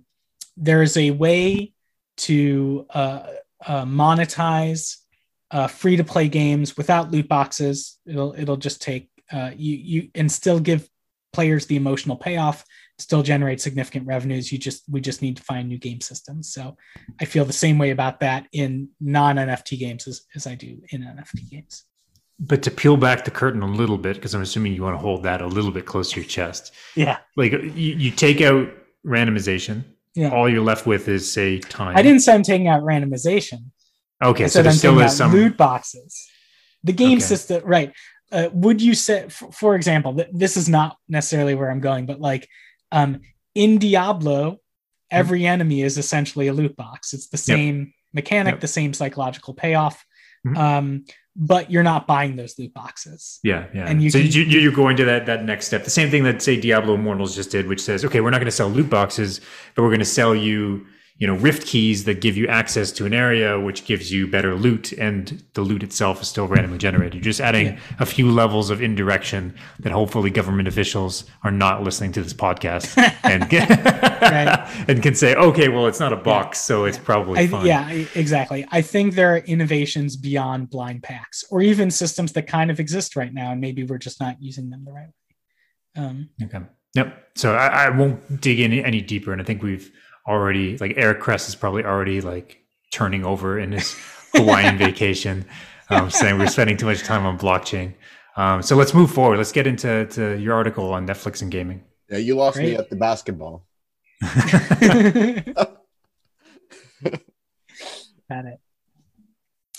[0.56, 1.72] there is a way
[2.18, 3.26] to uh,
[3.66, 4.98] uh, monetize
[5.50, 7.98] uh, free to play games without loot boxes.
[8.06, 10.88] It'll it'll just take uh, you you and still give
[11.32, 12.64] players the emotional payoff
[13.02, 14.52] still generate significant revenues.
[14.52, 16.52] You just we just need to find new game systems.
[16.52, 16.76] So
[17.20, 20.80] i feel the same way about that in non nft games as, as i do
[20.90, 21.84] in nft games.
[22.38, 24.98] But to peel back the curtain a little bit because i'm assuming you want to
[25.00, 26.72] hold that a little bit close to your chest.
[26.96, 27.18] Yeah.
[27.36, 28.70] Like you, you take out
[29.04, 29.84] randomization.
[30.14, 30.30] Yeah.
[30.30, 31.96] All you're left with is say time.
[31.96, 33.70] I didn't say i'm taking out randomization.
[34.22, 36.28] Okay so there still is some loot boxes.
[36.84, 37.26] The game okay.
[37.26, 37.92] system right
[38.32, 42.06] uh, would you say, for, for example, th- this is not necessarily where I'm going,
[42.06, 42.48] but like
[42.92, 43.20] um,
[43.54, 44.58] in Diablo,
[45.10, 45.48] every mm-hmm.
[45.48, 47.12] enemy is essentially a loot box.
[47.12, 47.88] It's the same yep.
[48.12, 48.60] mechanic, yep.
[48.60, 50.04] the same psychological payoff.
[50.46, 50.56] Mm-hmm.
[50.56, 53.40] Um, but you're not buying those loot boxes.
[53.42, 53.86] Yeah, yeah.
[53.86, 55.84] And you so can, you, are going to that that next step.
[55.84, 58.46] The same thing that say Diablo Immortals just did, which says, okay, we're not going
[58.46, 59.40] to sell loot boxes,
[59.74, 60.86] but we're going to sell you
[61.22, 64.56] you know rift keys that give you access to an area which gives you better
[64.56, 67.78] loot and the loot itself is still randomly generated You're just adding yeah.
[68.00, 72.98] a few levels of indirection that hopefully government officials are not listening to this podcast
[73.22, 73.70] and can,
[74.88, 76.62] and can say okay well it's not a box yeah.
[76.62, 77.66] so it's probably I, fine.
[77.66, 82.68] yeah exactly i think there are innovations beyond blind packs or even systems that kind
[82.68, 86.30] of exist right now and maybe we're just not using them the right way um,
[86.42, 86.62] okay
[86.96, 89.92] yep so I, I won't dig in any deeper and i think we've
[90.26, 92.62] already like Eric Kress is probably already like
[92.92, 93.96] turning over in his
[94.34, 95.44] Hawaiian vacation,
[95.90, 97.94] um, saying we're spending too much time on blockchain.
[98.36, 99.36] Um, so let's move forward.
[99.36, 101.84] Let's get into to your article on Netflix and gaming.
[102.08, 102.70] Yeah, you lost Great.
[102.70, 103.66] me at the basketball.
[108.30, 108.60] Got it.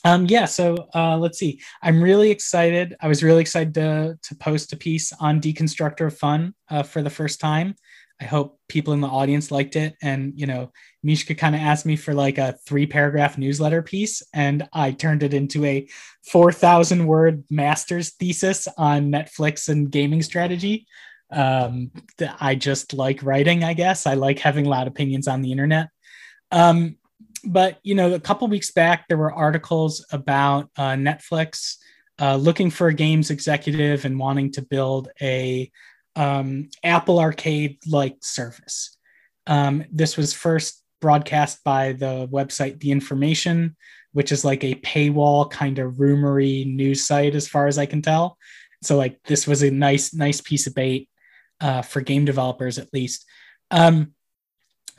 [0.06, 1.62] Um, yeah, so uh, let's see.
[1.82, 2.96] I'm really excited.
[3.00, 7.02] I was really excited to to post a piece on Deconstructor of Fun uh, for
[7.02, 7.76] the first time.
[8.24, 9.96] I hope people in the audience liked it.
[10.02, 10.72] And, you know,
[11.04, 15.24] Mishka kind of asked me for like a three paragraph newsletter piece, and I turned
[15.24, 15.90] it into a
[16.32, 20.88] 4,000 word master's thesis on Netflix and gaming strategy.
[21.32, 21.92] Um,
[22.40, 24.08] I just like writing, I guess.
[24.08, 25.90] I like having loud opinions on the internet.
[26.50, 26.96] Um,
[27.44, 31.76] but, you know, a couple weeks back, there were articles about uh, Netflix
[32.22, 35.70] uh, looking for a games executive and wanting to build a
[36.16, 38.98] um, Apple Arcade like service.
[39.48, 43.76] Um, this was first broadcast by the website The Information,
[44.14, 48.02] which is like a paywall kind of rumory news site, as far as I can
[48.02, 48.38] tell.
[48.82, 51.10] So like this was a nice nice piece of bait
[51.62, 53.26] uh, for game developers at least.
[53.72, 54.14] Um,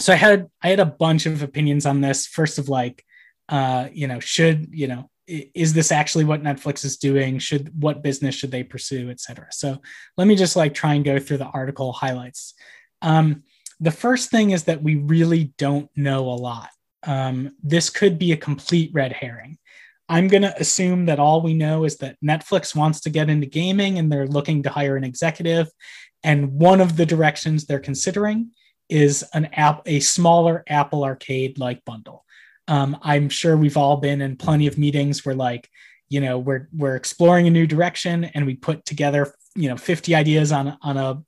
[0.00, 2.26] so I had I had a bunch of opinions on this.
[2.26, 3.04] First of like,
[3.48, 7.38] uh, you know, should you know is this actually what Netflix is doing?
[7.38, 9.46] Should what business should they pursue, et cetera?
[9.50, 9.80] So
[10.16, 12.54] let me just like try and go through the article highlights.
[13.02, 13.42] Um,
[13.80, 16.70] the first thing is that we really don't know a lot.
[17.06, 19.58] Um, this could be a complete red herring.
[20.08, 23.46] I'm going to assume that all we know is that Netflix wants to get into
[23.46, 25.68] gaming and they're looking to hire an executive.
[26.22, 28.50] And one of the directions they're considering
[28.88, 32.24] is an app, a smaller Apple Arcade like bundle.
[32.68, 35.68] Um, I'm sure we've all been in plenty of meetings where like,
[36.08, 40.14] you know, we're we're exploring a new direction and we put together, you know, 50
[40.14, 41.22] ideas on on a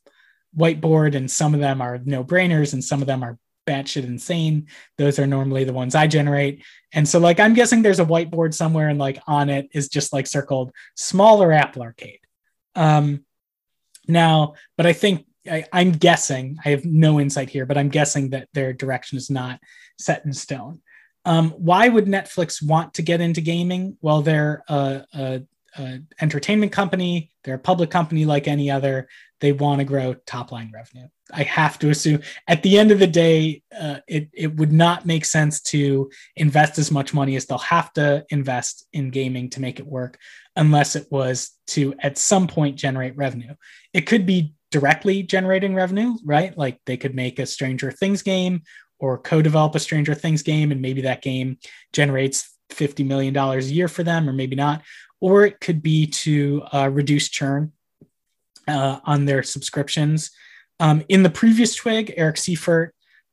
[0.56, 4.68] whiteboard, and some of them are no brainers and some of them are batshit insane.
[4.96, 6.64] Those are normally the ones I generate.
[6.92, 10.12] And so like I'm guessing there's a whiteboard somewhere and like on it is just
[10.12, 12.20] like circled smaller Apple Arcade.
[12.74, 13.24] Um
[14.08, 18.30] now, but I think I, I'm guessing, I have no insight here, but I'm guessing
[18.30, 19.60] that their direction is not
[19.98, 20.80] set in stone.
[21.26, 23.98] Um, why would Netflix want to get into gaming?
[24.00, 25.42] Well, they're a, a,
[25.76, 27.32] a entertainment company.
[27.42, 29.08] They're a public company like any other.
[29.40, 31.08] They want to grow top line revenue.
[31.32, 35.04] I have to assume at the end of the day, uh, it, it would not
[35.04, 39.60] make sense to invest as much money as they'll have to invest in gaming to
[39.60, 40.18] make it work,
[40.54, 43.54] unless it was to at some point generate revenue.
[43.92, 46.56] It could be directly generating revenue, right?
[46.56, 48.62] Like they could make a Stranger Things game
[48.98, 51.58] or co-develop a Stranger Things game, and maybe that game
[51.92, 54.82] generates fifty million dollars a year for them, or maybe not.
[55.20, 57.72] Or it could be to uh, reduce churn
[58.68, 60.30] uh, on their subscriptions.
[60.78, 62.90] Um, in the previous twig, Eric Seufert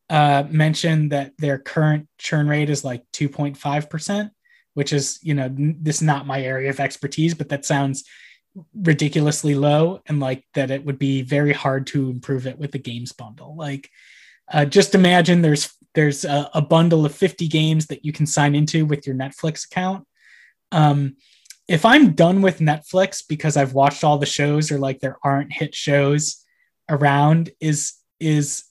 [0.09, 4.31] uh, mentioned that their current churn rate is like two point five percent,
[4.73, 8.03] which is you know this is not my area of expertise, but that sounds
[8.75, 12.77] ridiculously low and like that it would be very hard to improve it with the
[12.77, 13.89] games bundle like
[14.51, 18.55] uh, just imagine there's there's a, a, bundle of 50 games that you can sign
[18.55, 20.05] into with your netflix account.
[20.71, 21.17] Um,
[21.67, 25.53] if i'm done with netflix because i've watched all the shows or like there aren't
[25.53, 26.43] hit shows
[26.89, 28.65] around is is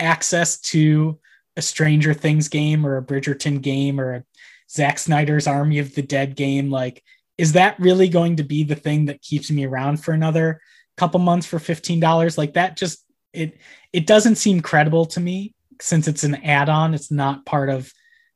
[0.00, 1.20] access to
[1.56, 4.24] a stranger things game or a bridgerton game or a
[4.70, 7.02] Zack Snyder's Army of the Dead game like
[7.38, 10.60] is that really going to be the thing that keeps me around for another
[10.96, 13.58] couple months for $15 like that just it
[13.92, 16.94] it doesn't seem credible to me since it's an add-on.
[16.94, 17.92] It's not part of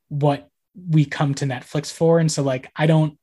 [0.09, 0.49] what
[0.89, 2.19] we come to netflix for.
[2.19, 3.19] And so like i don't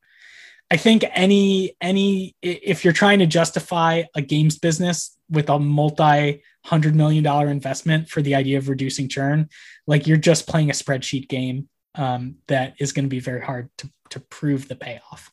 [0.71, 6.41] i think any any if you're trying to justify a games business with a multi
[6.65, 9.49] hundred million dollar investment for the idea of reducing churn
[9.86, 13.69] like you're just playing a spreadsheet game um, that is going to be very hard
[13.80, 15.32] to, to prove the payoff.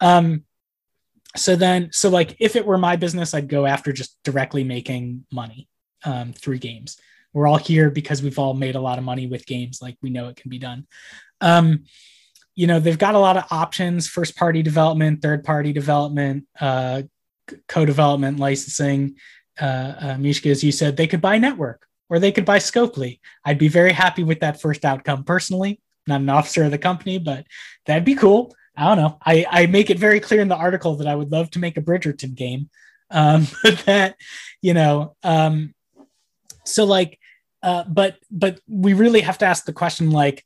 [0.00, 0.44] Um,
[1.36, 5.26] so then, so like if it were my business, I'd go after just directly making
[5.32, 5.68] money
[6.04, 6.96] um, through games.
[7.32, 9.80] We're all here because we've all made a lot of money with games.
[9.82, 10.86] Like we know it can be done.
[11.40, 11.84] Um,
[12.54, 17.02] you know, they've got a lot of options: first party development, third party development, uh,
[17.68, 19.16] co-development, licensing.
[19.60, 21.76] Uh, uh, Mishka, as you said, they could buy N3TWORK
[22.10, 23.20] or they could buy Scopely.
[23.44, 25.80] I'd be very happy with that first outcome personally.
[26.06, 27.46] Not an officer of the company, but
[27.86, 28.54] that'd be cool.
[28.76, 29.18] I don't know.
[29.24, 31.76] I, I make it very clear in the article that I would love to make
[31.76, 32.70] a Bridgerton game.
[33.10, 34.16] Um, but that,
[34.62, 35.74] you know, um,
[36.64, 37.18] so like,
[37.62, 40.44] uh, but but we really have to ask the question like,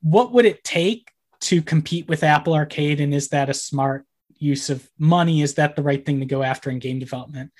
[0.00, 1.10] what would it take
[1.40, 4.06] to compete with Apple Arcade, and is that a smart
[4.38, 5.42] use of money?
[5.42, 7.50] Is that the right thing to go after in game development?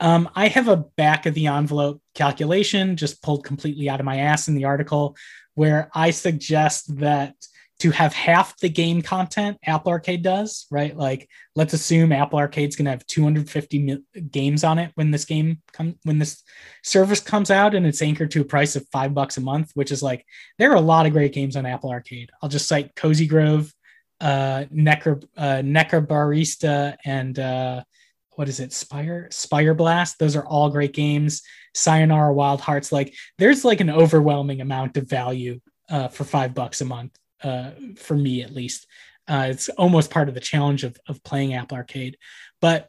[0.00, 4.18] Um, I have a back of the envelope calculation just pulled completely out of my
[4.18, 5.16] ass in the article
[5.54, 7.34] where I suggest that
[7.80, 10.96] to have half the game content Apple Arcade does, right?
[10.96, 13.98] Like, let's assume Apple Arcade's going to have 250
[14.30, 16.42] games on it when this game come when this
[16.82, 19.92] service comes out, and it's anchored to a price of five bucks a month, which
[19.92, 20.24] is like
[20.58, 22.30] there are a lot of great games on Apple Arcade.
[22.42, 23.72] I'll just cite Cozy Grove,
[24.20, 27.84] uh, Necker, uh, Barista, and uh,
[28.32, 30.18] what is it, Spire Spire Blast.
[30.18, 31.42] Those are all great games.
[31.74, 32.90] Sayonara Wild Hearts.
[32.90, 37.70] Like, there's like an overwhelming amount of value uh, for five bucks a month uh,
[37.96, 38.86] for me at least.
[39.26, 42.16] Uh, it's almost part of the challenge of, of playing Apple Arcade.
[42.60, 42.88] But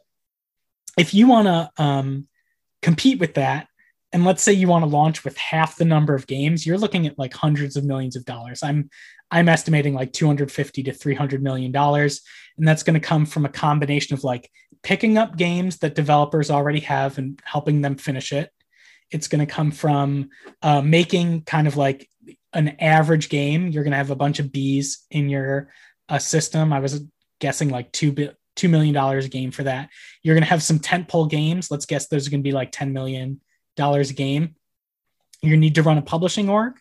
[0.96, 2.28] if you want to um,
[2.82, 3.68] compete with that,
[4.12, 7.06] and let's say you want to launch with half the number of games, you're looking
[7.06, 8.62] at like hundreds of millions of dollars.
[8.62, 8.90] I'm
[9.30, 12.22] I'm estimating like 250 to 300 million dollars,
[12.58, 14.50] and that's going to come from a combination of like
[14.82, 18.50] picking up games that developers already have and helping them finish it.
[19.10, 20.30] It's going to come from
[20.62, 22.08] uh, making kind of like
[22.52, 25.70] an average game, you're going to have a bunch of bees in your
[26.08, 26.72] uh, system.
[26.72, 27.04] I was
[27.40, 29.88] guessing like two bi- two million dollars a game for that.
[30.22, 31.70] You're going to have some tentpole games.
[31.70, 33.40] Let's guess those are going to be like ten million
[33.76, 34.56] dollars a game.
[35.42, 36.74] You need to run a publishing org.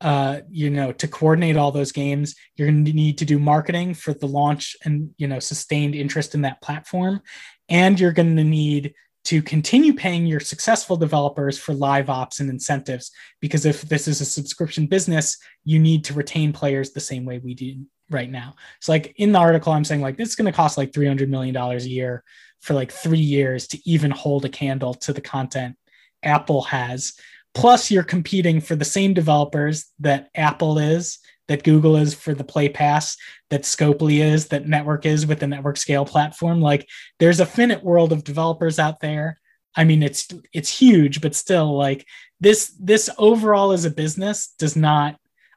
[0.00, 3.94] Uh, you know, to coordinate all those games, you're going to need to do marketing
[3.94, 7.20] for the launch and you know sustained interest in that platform,
[7.68, 8.94] and you're going to need
[9.24, 13.10] to continue paying your successful developers for live ops and incentives.
[13.40, 17.38] Because if this is a subscription business, you need to retain players the same way
[17.38, 18.54] we do right now.
[18.80, 21.28] So, like in the article, I'm saying like this is going to cost like $300
[21.28, 22.22] million a year
[22.60, 25.76] for like three years to even hold a candle to the content
[26.22, 27.14] Apple has.
[27.54, 31.18] Plus, you're competing for the same developers that Apple is
[31.48, 33.16] that Google is for the Play Pass,
[33.50, 36.60] that Scopely is, that N3TWORK is with the N3TWORK scale platform.
[36.60, 36.88] Like
[37.18, 39.38] there's a finite world of developers out there.
[39.76, 42.06] I mean, it's it's huge, but still, like
[42.40, 45.16] this this overall as a business does not.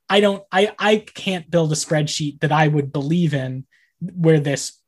[0.10, 0.44] I don't.
[0.52, 3.66] I I can't build a spreadsheet that I would believe in
[4.00, 4.82] where this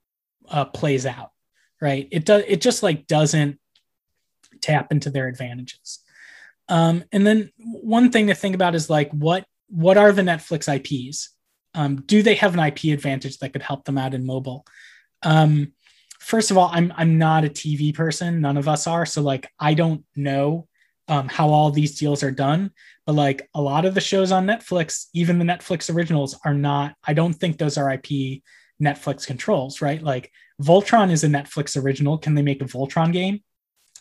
[0.48, 1.32] uh, plays out.
[1.80, 2.08] Right?
[2.12, 2.44] It does.
[2.48, 3.60] It just like doesn't
[4.62, 6.00] tap into their advantages.
[6.68, 10.68] Um, and then one thing to think about is like what what are the Netflix
[10.74, 11.30] IPs?
[11.76, 14.66] Um, do they have an IP advantage that could help them out in mobile?
[15.24, 15.74] Um,
[16.20, 18.42] first of all, I'm I'm not a TV person.
[18.42, 19.06] None of us are.
[19.06, 20.68] So like I don't know
[21.08, 22.72] um, how all these deals are done.
[23.06, 26.96] But like a lot of the shows on Netflix, even the Netflix originals, are not.
[27.04, 28.44] I don't think those are IP
[28.82, 30.02] Netflix controls, right?
[30.02, 32.18] Like Voltron is a Netflix original.
[32.18, 33.42] Can they make a Voltron game?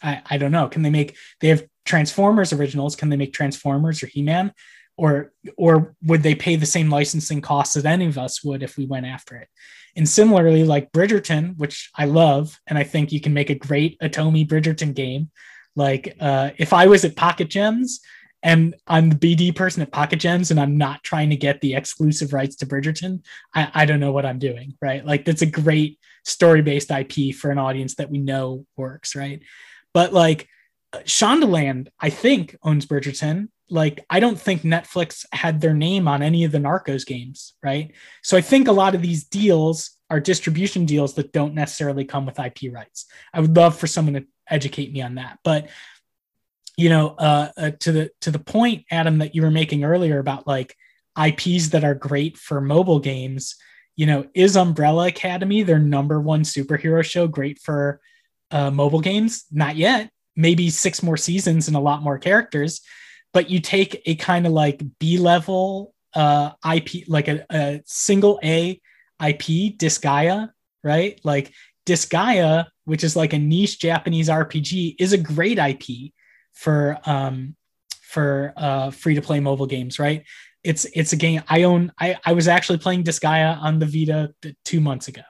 [0.02, 0.68] I, I don't know.
[0.68, 1.16] Can they make?
[1.40, 2.96] They have Transformers originals.
[2.96, 4.52] Can they make Transformers or He Man?
[4.98, 8.76] Or or would they pay the same licensing costs that any of us would if
[8.76, 9.48] we went after it
[9.96, 13.96] and similarly like bridgerton which i love and i think you can make a great
[14.00, 15.30] otome bridgerton game
[15.76, 18.00] like uh, if i was at pocket gems
[18.42, 21.74] and I'm the BD person at Pocket Gems and I'm not trying to get the
[21.74, 23.24] exclusive rights to Bridgerton,
[23.54, 25.04] I, I don't know what I'm doing, right?
[25.04, 29.42] Like that's a great story based IP for an audience that we know works, right?
[29.92, 30.48] But like
[30.94, 33.48] Shondaland, I think owns Bridgerton.
[33.70, 37.92] Like I don't think Netflix had their name on any of the Narcos games, right?
[38.22, 42.24] So I think a lot of these deals are distribution deals that don't necessarily come
[42.24, 43.06] with IP rights.
[43.32, 45.68] I would love for someone to educate me on that, but
[46.78, 50.20] you know, uh, uh, to the to the point, Adam, that you were making earlier
[50.20, 50.76] about like
[51.20, 53.56] IPs that are great for mobile games.
[53.96, 58.00] You know, is Umbrella Academy their number one superhero show great for
[58.52, 59.44] uh, mobile games?
[59.50, 60.10] Not yet.
[60.36, 62.80] Maybe six more seasons and a lot more characters.
[63.32, 68.40] But you take a kind of like B level uh, IP, like a, a single
[68.42, 68.80] A
[69.24, 70.50] IP, Disgaea,
[70.82, 71.20] right?
[71.24, 71.52] Like
[71.86, 76.12] Disgaea, which is like a niche Japanese RPG, is a great IP
[76.52, 77.54] for um,
[78.02, 80.24] for uh, free to play mobile games, right?
[80.64, 81.92] It's it's a game I own.
[81.98, 85.22] I, I was actually playing Disgaea on the Vita two months ago.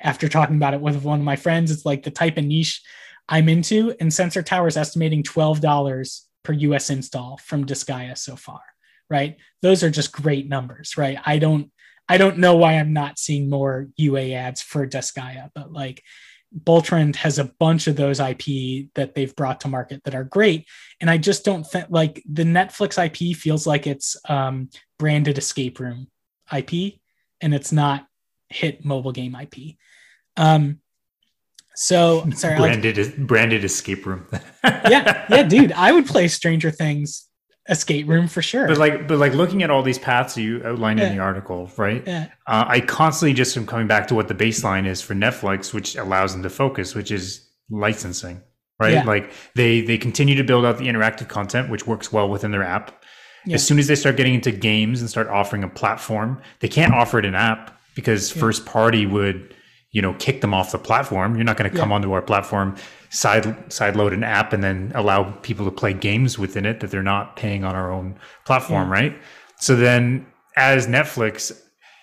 [0.00, 2.82] After talking about it with one of my friends, it's like the type of niche
[3.28, 3.94] I'm into.
[4.00, 8.60] And Sensor Tower is estimating twelve dollars per US install from Disgaea so far,
[9.10, 9.36] right?
[9.62, 11.18] Those are just great numbers, right?
[11.24, 11.70] I don't
[12.08, 16.02] I don't know why I'm not seeing more UA ads for Disgaea, but like
[16.56, 20.68] Boltrend has a bunch of those IP that they've brought to market that are great.
[21.00, 24.68] And I just don't think like the Netflix IP feels like it's um,
[24.98, 26.08] branded escape room
[26.56, 26.94] IP
[27.40, 28.06] and it's not
[28.48, 29.76] hit mobile game IP.
[30.36, 30.80] Um,
[31.76, 34.26] so sorry, branded branded escape room.
[34.64, 37.28] yeah, yeah, dude, I would play Stranger Things
[37.68, 38.68] escape room for sure.
[38.68, 41.08] But like, but like looking at all these paths you outlined yeah.
[41.08, 42.02] in the article, right?
[42.06, 42.26] Yeah.
[42.46, 45.96] Uh, I constantly just am coming back to what the baseline is for Netflix, which
[45.96, 48.42] allows them to focus, which is licensing,
[48.78, 48.94] right?
[48.94, 49.04] Yeah.
[49.04, 52.64] Like they they continue to build out the interactive content, which works well within their
[52.64, 53.02] app.
[53.46, 53.56] Yeah.
[53.56, 56.94] As soon as they start getting into games and start offering a platform, they can't
[56.94, 59.54] offer it an app because first party would,
[59.94, 61.36] you know, kick them off the platform.
[61.36, 62.74] You're not going to come onto our platform
[63.10, 66.90] side side load an app and then allow people to play games within it that
[66.90, 68.92] they're not paying on our own platform, yeah.
[68.92, 69.22] right?
[69.60, 70.26] So then
[70.56, 71.56] as Netflix,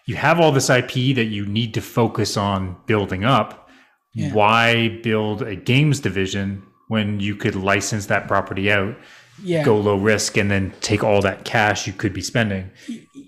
[0.05, 3.69] you have all this IP that you need to focus on building up.
[4.13, 4.33] Yeah.
[4.33, 8.95] Why build a games division when you could license that property out?
[9.43, 9.63] Yeah.
[9.63, 12.69] Go low risk and then take all that cash you could be spending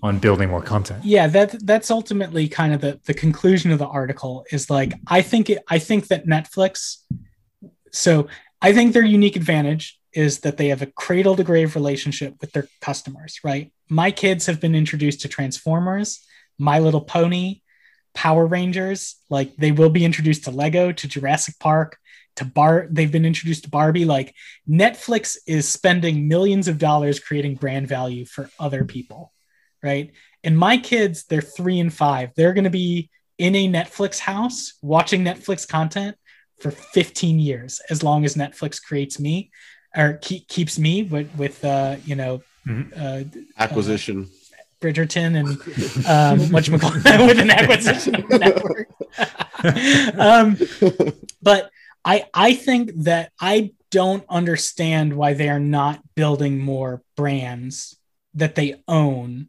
[0.02, 1.04] on building more content.
[1.04, 5.22] Yeah, that that's ultimately kind of the the conclusion of the article is like I
[5.22, 6.98] think it, I think that Netflix
[7.90, 8.28] so
[8.60, 12.52] I think their unique advantage is that they have a cradle to grave relationship with
[12.52, 13.72] their customers, right?
[13.88, 16.24] My kids have been introduced to Transformers,
[16.58, 17.60] My Little Pony,
[18.14, 19.16] Power Rangers.
[19.28, 21.98] Like they will be introduced to Lego, to Jurassic Park,
[22.36, 22.88] to Bar.
[22.90, 24.04] They've been introduced to Barbie.
[24.04, 24.34] Like
[24.68, 29.32] Netflix is spending millions of dollars creating brand value for other people,
[29.82, 30.12] right?
[30.42, 32.32] And my kids, they're three and five.
[32.36, 36.16] They're going to be in a Netflix house watching Netflix content
[36.60, 39.50] for 15 years as long as netflix creates me
[39.96, 42.90] or keep, keeps me with with uh you know mm-hmm.
[42.96, 43.22] uh,
[43.58, 46.72] acquisition uh, bridgerton and um what you
[47.26, 48.88] with an acquisition network
[50.18, 50.56] um
[51.42, 51.70] but
[52.04, 57.96] i i think that i don't understand why they are not building more brands
[58.34, 59.48] that they own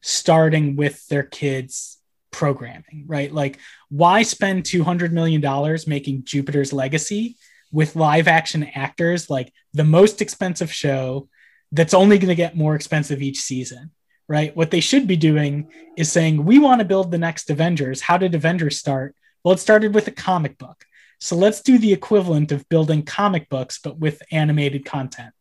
[0.00, 1.98] starting with their kids
[2.32, 3.32] programming, right?
[3.32, 5.40] Like, why spend $200 million
[5.86, 7.36] making Jupiter's Legacy
[7.70, 11.28] with live action actors, like the most expensive show
[11.70, 13.92] that's only going to get more expensive each season,
[14.28, 14.54] right?
[14.56, 18.02] What they should be doing is saying, we want to build the next Avengers.
[18.02, 19.14] How did Avengers start?
[19.44, 20.84] Well, it started with a comic book.
[21.22, 25.32] So let's do the equivalent of building comic books, but with animated content.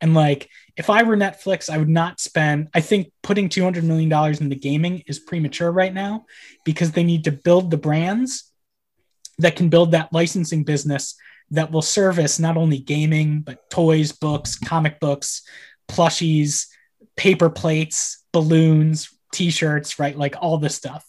[0.00, 4.10] And like, if I were Netflix, I would not spend, I think putting $200 million
[4.10, 6.24] into gaming is premature right now
[6.64, 8.50] because they need to build the brands
[9.36, 11.16] that can build that licensing business
[11.50, 15.42] that will service not only gaming, but toys, books, comic books,
[15.86, 16.68] plushies,
[17.14, 20.16] paper plates, balloons, t-shirts, right?
[20.16, 21.06] Like all this stuff.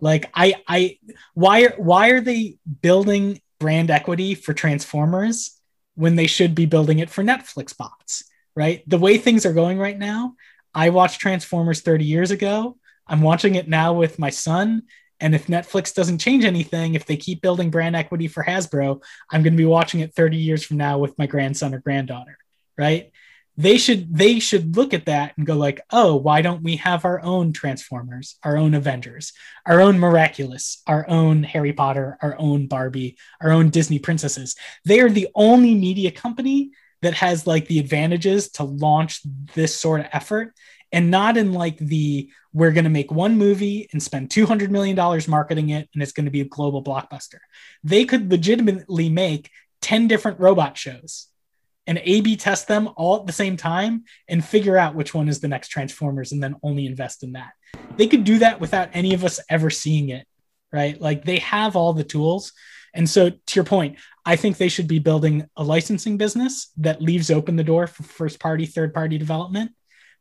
[0.00, 0.98] Like I, I,
[1.34, 5.60] why, why are they building brand equity for Transformers
[5.94, 8.24] when they should be building it for Netflix bots,
[8.56, 8.82] right?
[8.88, 10.34] The way things are going right now,
[10.74, 12.78] I watched Transformers 30 years ago.
[13.06, 14.82] I'm watching it now with my son.
[15.20, 19.42] And if Netflix doesn't change anything, if they keep building brand equity for Hasbro, I'm
[19.42, 22.38] going to be watching it 30 years from now with my grandson or granddaughter,
[22.78, 23.12] right?
[23.60, 27.04] They should they should look at that and go like oh why don't we have
[27.04, 29.32] our own transformers our own avengers
[29.66, 34.56] our own miraculous our own harry potter our own barbie our own disney princesses.
[34.84, 36.70] They are the only media company
[37.02, 39.22] that has like the advantages to launch
[39.54, 40.54] this sort of effort
[40.92, 44.96] and not in like the we're going to make one movie and spend 200 million
[44.96, 47.38] dollars marketing it and it's going to be a global blockbuster.
[47.84, 49.50] They could legitimately make
[49.82, 51.29] 10 different robot shows
[51.90, 55.28] and a b test them all at the same time and figure out which one
[55.28, 57.52] is the next transformers and then only invest in that
[57.96, 60.26] they could do that without any of us ever seeing it
[60.72, 62.52] right like they have all the tools
[62.94, 67.02] and so to your point i think they should be building a licensing business that
[67.02, 69.72] leaves open the door for first party third party development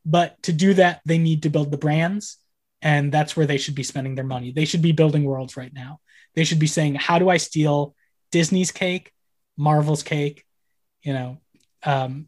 [0.06, 2.38] but to do that, they need to build the brands.
[2.82, 4.52] And that's where they should be spending their money.
[4.52, 6.00] They should be building worlds right now.
[6.36, 7.96] They should be saying, how do I steal
[8.32, 9.12] Disney's cake,
[9.58, 10.46] Marvel's cake?
[11.02, 11.38] You know,
[11.84, 12.28] um,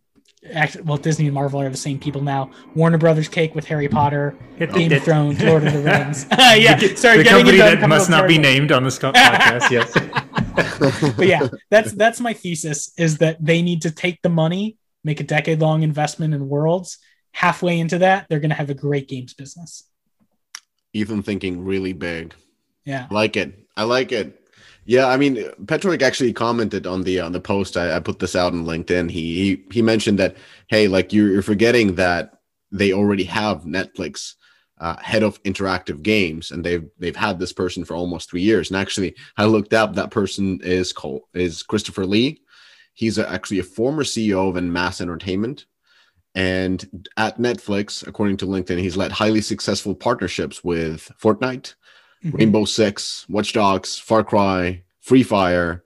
[0.53, 2.51] actually, well, Disney and Marvel are the same people now.
[2.75, 6.25] Warner Brothers cake with Harry Potter, Game of Thrones, Lord of the Rings.
[6.31, 9.69] yeah, sorry, the company that must not be named on this podcast.
[9.69, 9.93] yes,
[11.15, 15.19] but yeah, that's that's my thesis: is that they need to take the money, make
[15.19, 16.97] a decade-long investment in worlds,
[17.31, 19.83] halfway into that, they're going to have a great games business.
[20.93, 22.33] Ethan thinking really big.
[22.85, 23.07] Yeah.
[23.09, 23.67] I like it.
[23.77, 24.40] I like it.
[24.91, 25.37] Yeah, I mean,
[25.67, 27.77] Petrovic actually commented on the on the post.
[27.77, 29.09] I, I put this out on LinkedIn.
[29.09, 30.35] He he he mentioned that
[30.67, 32.39] hey, like you're, you're forgetting that
[32.73, 34.33] they already have Netflix
[34.81, 38.69] uh, head of interactive games, and they've they've had this person for almost three years.
[38.69, 42.41] And actually, I looked up that person is called is Christopher Lee.
[42.93, 45.67] He's a, actually a former CEO of Mass Entertainment,
[46.35, 51.75] and at Netflix, according to LinkedIn, he's led highly successful partnerships with Fortnite,
[52.23, 52.35] mm-hmm.
[52.35, 55.83] Rainbow Six, Watch Dogs, Far Cry, Free Fire,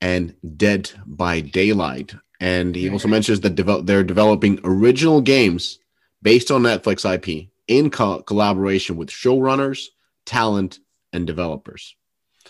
[0.00, 2.14] and Dead by Daylight.
[2.40, 5.78] And he also mentions that develop, they're developing original games
[6.20, 9.86] based on Netflix IP in co- collaboration with showrunners,
[10.26, 10.80] talent,
[11.12, 11.96] and developers.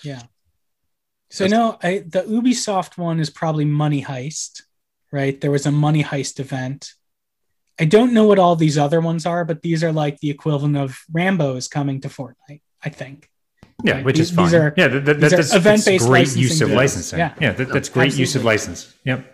[0.02, 0.22] Yeah.
[1.30, 4.62] So no, I, the Ubisoft one is probably Money Heist,
[5.12, 5.40] right?
[5.40, 6.94] There was a Money Heist event
[7.78, 10.76] I don't know what all these other ones are, but these are like the equivalent
[10.76, 13.30] of Rambo is coming to Fortnite, I think.
[13.82, 14.04] Yeah, right?
[14.04, 14.46] which these, is fine.
[14.46, 17.18] These are, yeah, that, that, that's, event-based great use of licensing.
[17.18, 18.20] Yeah, yeah that, that's great Absolutely.
[18.20, 18.94] use of license.
[19.04, 19.30] Yep.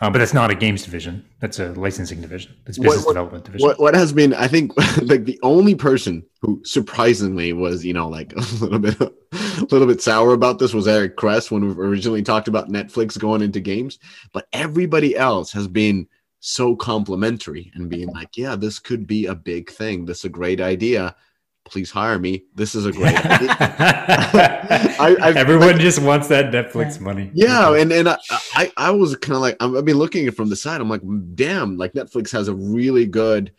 [0.00, 1.24] Uh, but that's not a games division.
[1.40, 2.54] That's a licensing division.
[2.66, 3.66] That's business what, what, development division.
[3.66, 4.72] What, what has been, I think,
[5.02, 9.86] like the only person who surprisingly was, you know, like a little bit, a little
[9.86, 13.60] bit sour about this was Eric Kress when we originally talked about Netflix going into
[13.60, 13.98] games.
[14.32, 16.06] But everybody else has been
[16.40, 20.04] so complimentary and being like, yeah, this could be a big thing.
[20.04, 21.16] This is a great idea.
[21.64, 22.44] Please hire me.
[22.54, 23.56] This is a great idea.
[23.58, 27.30] I, Everyone like, just wants that Netflix money.
[27.34, 28.18] Yeah, and and I
[28.54, 30.80] I, I was kind of like I've been looking at it from the side.
[30.80, 31.02] I'm like,
[31.34, 33.52] damn, like Netflix has a really good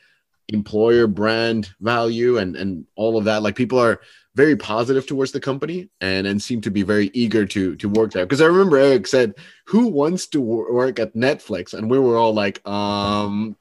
[0.49, 3.41] employer brand value and and all of that.
[3.41, 4.01] Like people are
[4.36, 8.12] very positive towards the company and and seem to be very eager to to work
[8.12, 9.34] there because i remember eric said
[9.66, 13.56] who wants to work at netflix and we were all like um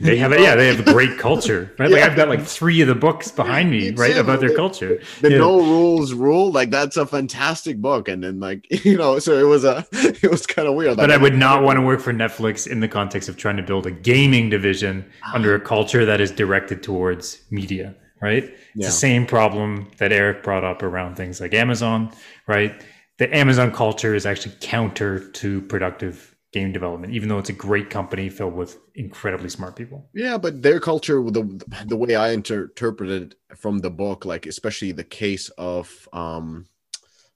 [0.00, 2.80] they have a, yeah they have a great culture right like i've got like three
[2.80, 5.38] of the books behind me right about their culture the yeah.
[5.38, 9.46] no rules rule like that's a fantastic book and then like you know so it
[9.48, 12.12] was a it was kind of weird but i would not want to work for
[12.12, 15.34] netflix in the context of trying to build a gaming division ah.
[15.34, 18.44] under a culture that is directed towards media right?
[18.44, 18.86] It's yeah.
[18.86, 22.12] the same problem that Eric brought up around things like Amazon,
[22.46, 22.74] right?
[23.18, 27.90] The Amazon culture is actually counter to productive game development, even though it's a great
[27.90, 30.08] company filled with incredibly smart people.
[30.14, 31.44] Yeah, but their culture, the
[31.86, 36.66] the way I inter- interpreted from the book, like especially the case of um,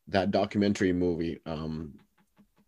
[0.09, 1.99] that documentary movie, um,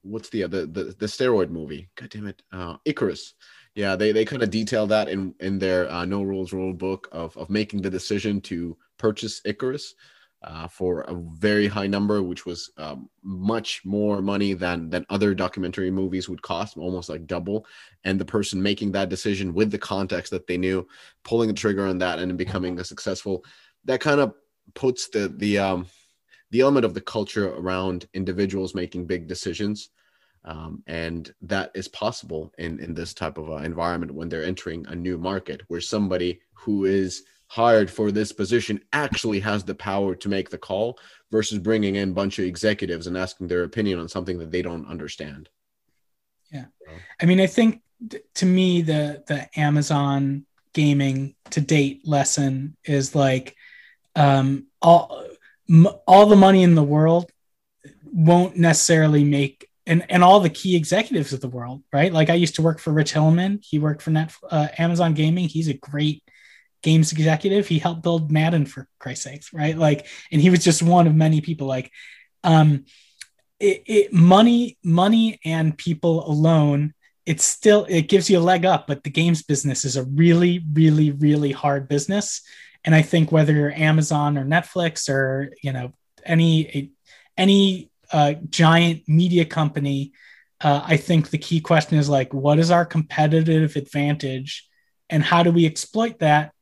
[0.03, 1.89] what's the, the the the steroid movie?
[1.95, 3.35] God damn it, uh, Icarus
[3.75, 7.09] yeah they, they kind of detail that in in their uh, no rules rule book
[7.11, 9.95] of, of making the decision to purchase icarus
[10.45, 15.35] uh, for a very high number which was um, much more money than than other
[15.35, 17.67] documentary movies would cost almost like double.
[18.05, 20.87] And the person making that decision with the context that they knew
[21.23, 23.45] pulling the trigger on that and becoming a successful
[23.85, 24.35] that kind of
[24.75, 25.87] puts the the um
[26.51, 29.91] the element of the culture around individuals making big decisions.
[30.45, 34.85] Um, and that is possible in, in this type of uh, environment when they're entering
[34.89, 37.23] a new market where somebody who is
[37.53, 40.99] hired for this position actually has the power to make the call
[41.31, 44.63] versus bringing in a bunch of executives and asking their opinion on something that they
[44.63, 45.51] don't understand.
[46.51, 46.65] Yeah.
[47.21, 47.83] I mean, I think
[48.37, 53.55] to me, the, the Amazon gaming to date lesson is like
[54.17, 55.23] um, all,
[55.69, 57.31] m- all the money in the world
[58.11, 62.13] won't necessarily make and and all the key executives of the world, right?
[62.13, 63.59] Like I used to work for Rich Hilleman.
[63.65, 65.49] He worked for Net, uh, Amazon Gaming.
[65.49, 66.23] He's a great
[66.83, 67.69] games executive.
[67.69, 69.77] He helped build Madden for Christ's sakes, right?
[69.77, 71.67] Like, and he was just one of many people.
[71.67, 71.91] Like,
[72.45, 72.85] um,
[73.61, 76.95] it, it money, money, and people alone
[77.25, 80.65] it's still it gives you a leg up but the games business is a really
[80.73, 82.43] really really hard business
[82.85, 85.93] and i think whether you're amazon or netflix or you know
[86.25, 86.93] any
[87.37, 90.13] any uh, giant media company
[90.61, 94.69] uh, i think the key question is like what is our competitive advantage
[95.09, 96.53] and how do we exploit that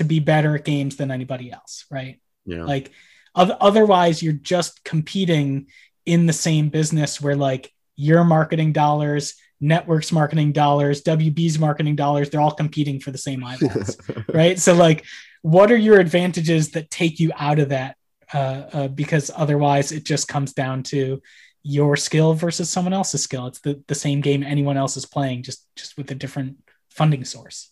[0.00, 2.20] to be better at games than anybody else right?
[2.44, 2.64] Yeah.
[2.64, 2.90] like
[3.34, 5.68] otherwise you're just competing
[6.04, 12.30] in the same business where like your marketing dollars networks marketing dollars wb's marketing dollars
[12.30, 13.96] they're all competing for the same eyeballs
[14.34, 14.58] right?
[14.58, 15.04] So like
[15.42, 17.96] what are your advantages that take you out of that
[18.32, 21.22] uh, uh, because otherwise it just comes down to
[21.62, 23.46] your skill versus someone else's skill.
[23.46, 26.56] It's the, the same game anyone else is playing just just with a different
[26.90, 27.70] funding source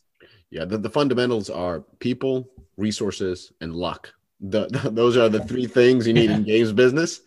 [0.50, 4.12] yeah, the, the fundamentals are people, resources, and luck.
[4.40, 7.20] The, the, those are the three things you need in games business,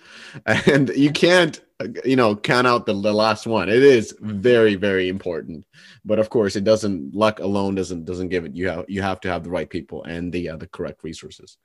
[0.46, 1.60] and you can't,
[2.06, 3.70] you know, count out the, the last one.
[3.70, 5.66] It is very, very important,
[6.06, 7.14] but of course, it doesn't.
[7.14, 8.56] Luck alone doesn't doesn't give it.
[8.56, 11.58] You have you have to have the right people and the uh, the correct resources.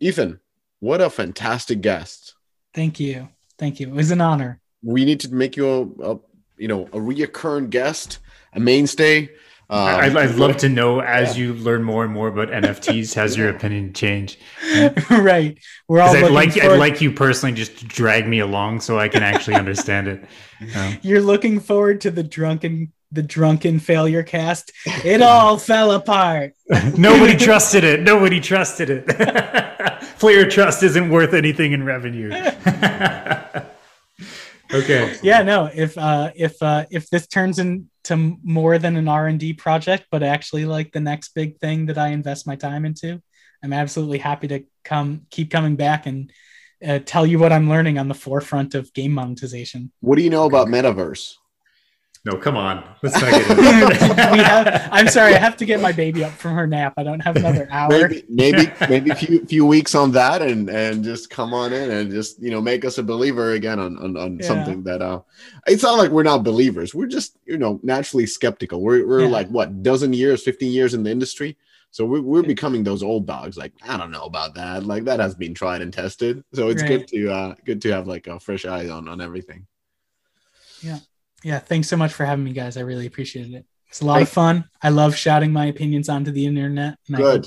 [0.00, 0.40] Ethan,
[0.80, 2.34] what a fantastic guest!
[2.74, 3.88] Thank you, thank you.
[3.88, 4.60] It was an honor.
[4.82, 6.18] We need to make you a, a
[6.56, 8.18] you know a reoccurring guest,
[8.54, 9.30] a mainstay.
[9.72, 11.44] Um, I'd, I'd, love to know as yeah.
[11.44, 14.36] you learn more and more about NFTs, has your opinion changed?
[15.10, 15.58] right.
[15.88, 19.08] We're all I'd like I'd like you personally just to drag me along so I
[19.08, 20.24] can actually understand it.
[20.76, 24.70] Um, You're looking forward to the drunken the drunken failure cast.
[25.04, 26.54] It all fell apart.
[26.96, 28.02] Nobody trusted it.
[28.02, 29.08] Nobody trusted it.
[30.20, 32.30] Player trust isn't worth anything in revenue.
[34.72, 35.16] Okay.
[35.22, 35.70] Yeah, no.
[35.72, 37.88] If uh if uh if this turns into
[38.42, 42.46] more than an r&d project but actually like the next big thing that i invest
[42.46, 43.20] my time into
[43.62, 46.32] i'm absolutely happy to come keep coming back and
[46.86, 50.30] uh, tell you what i'm learning on the forefront of game monetization what do you
[50.30, 51.34] know about metaverse
[52.24, 52.84] no, come on.
[53.02, 53.58] Let's not get
[54.32, 56.94] we have, I'm sorry, I have to get my baby up from her nap.
[56.96, 57.88] I don't have another hour.
[57.88, 61.90] Maybe, maybe, maybe a few, few weeks on that, and and just come on in
[61.90, 64.46] and just you know make us a believer again on on, on yeah.
[64.46, 65.20] something that uh,
[65.66, 66.94] it's not like we're not believers.
[66.94, 68.82] We're just you know naturally skeptical.
[68.82, 69.28] We're we're yeah.
[69.28, 71.56] like what dozen years, fifteen years in the industry.
[71.90, 73.58] So we're, we're becoming those old dogs.
[73.58, 74.84] Like I don't know about that.
[74.84, 76.44] Like that has been tried and tested.
[76.54, 76.88] So it's right.
[76.88, 79.66] good to uh good to have like a fresh eye on on everything.
[80.82, 81.00] Yeah.
[81.44, 82.76] Yeah, thanks so much for having me, guys.
[82.76, 83.66] I really appreciated it.
[83.88, 84.64] It's a lot of fun.
[84.82, 86.96] I love shouting my opinions onto the internet.
[87.14, 87.46] Good.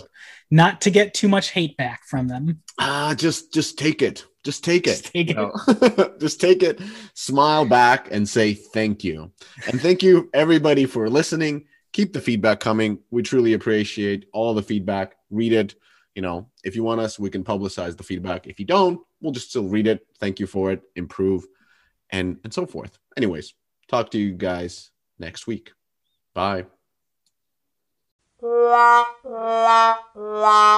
[0.51, 2.61] Not to get too much hate back from them.
[2.79, 4.25] Ah, uh, just just take it.
[4.43, 5.01] Just take it.
[5.01, 6.19] Just take it.
[6.19, 6.79] Just take it.
[7.15, 9.31] Smile back and say thank you.
[9.67, 11.65] And thank you everybody for listening.
[11.93, 12.99] Keep the feedback coming.
[13.09, 15.15] We truly appreciate all the feedback.
[15.31, 15.73] Read it.
[16.13, 18.45] You know, if you want us, we can publicize the feedback.
[18.45, 20.05] If you don't, we'll just still read it.
[20.19, 20.83] Thank you for it.
[20.95, 21.43] Improve,
[22.11, 22.99] and and so forth.
[23.17, 23.55] Anyways,
[23.87, 25.71] Talk to you guys next week.
[26.33, 26.65] Bye.
[28.41, 30.75] La, la, la,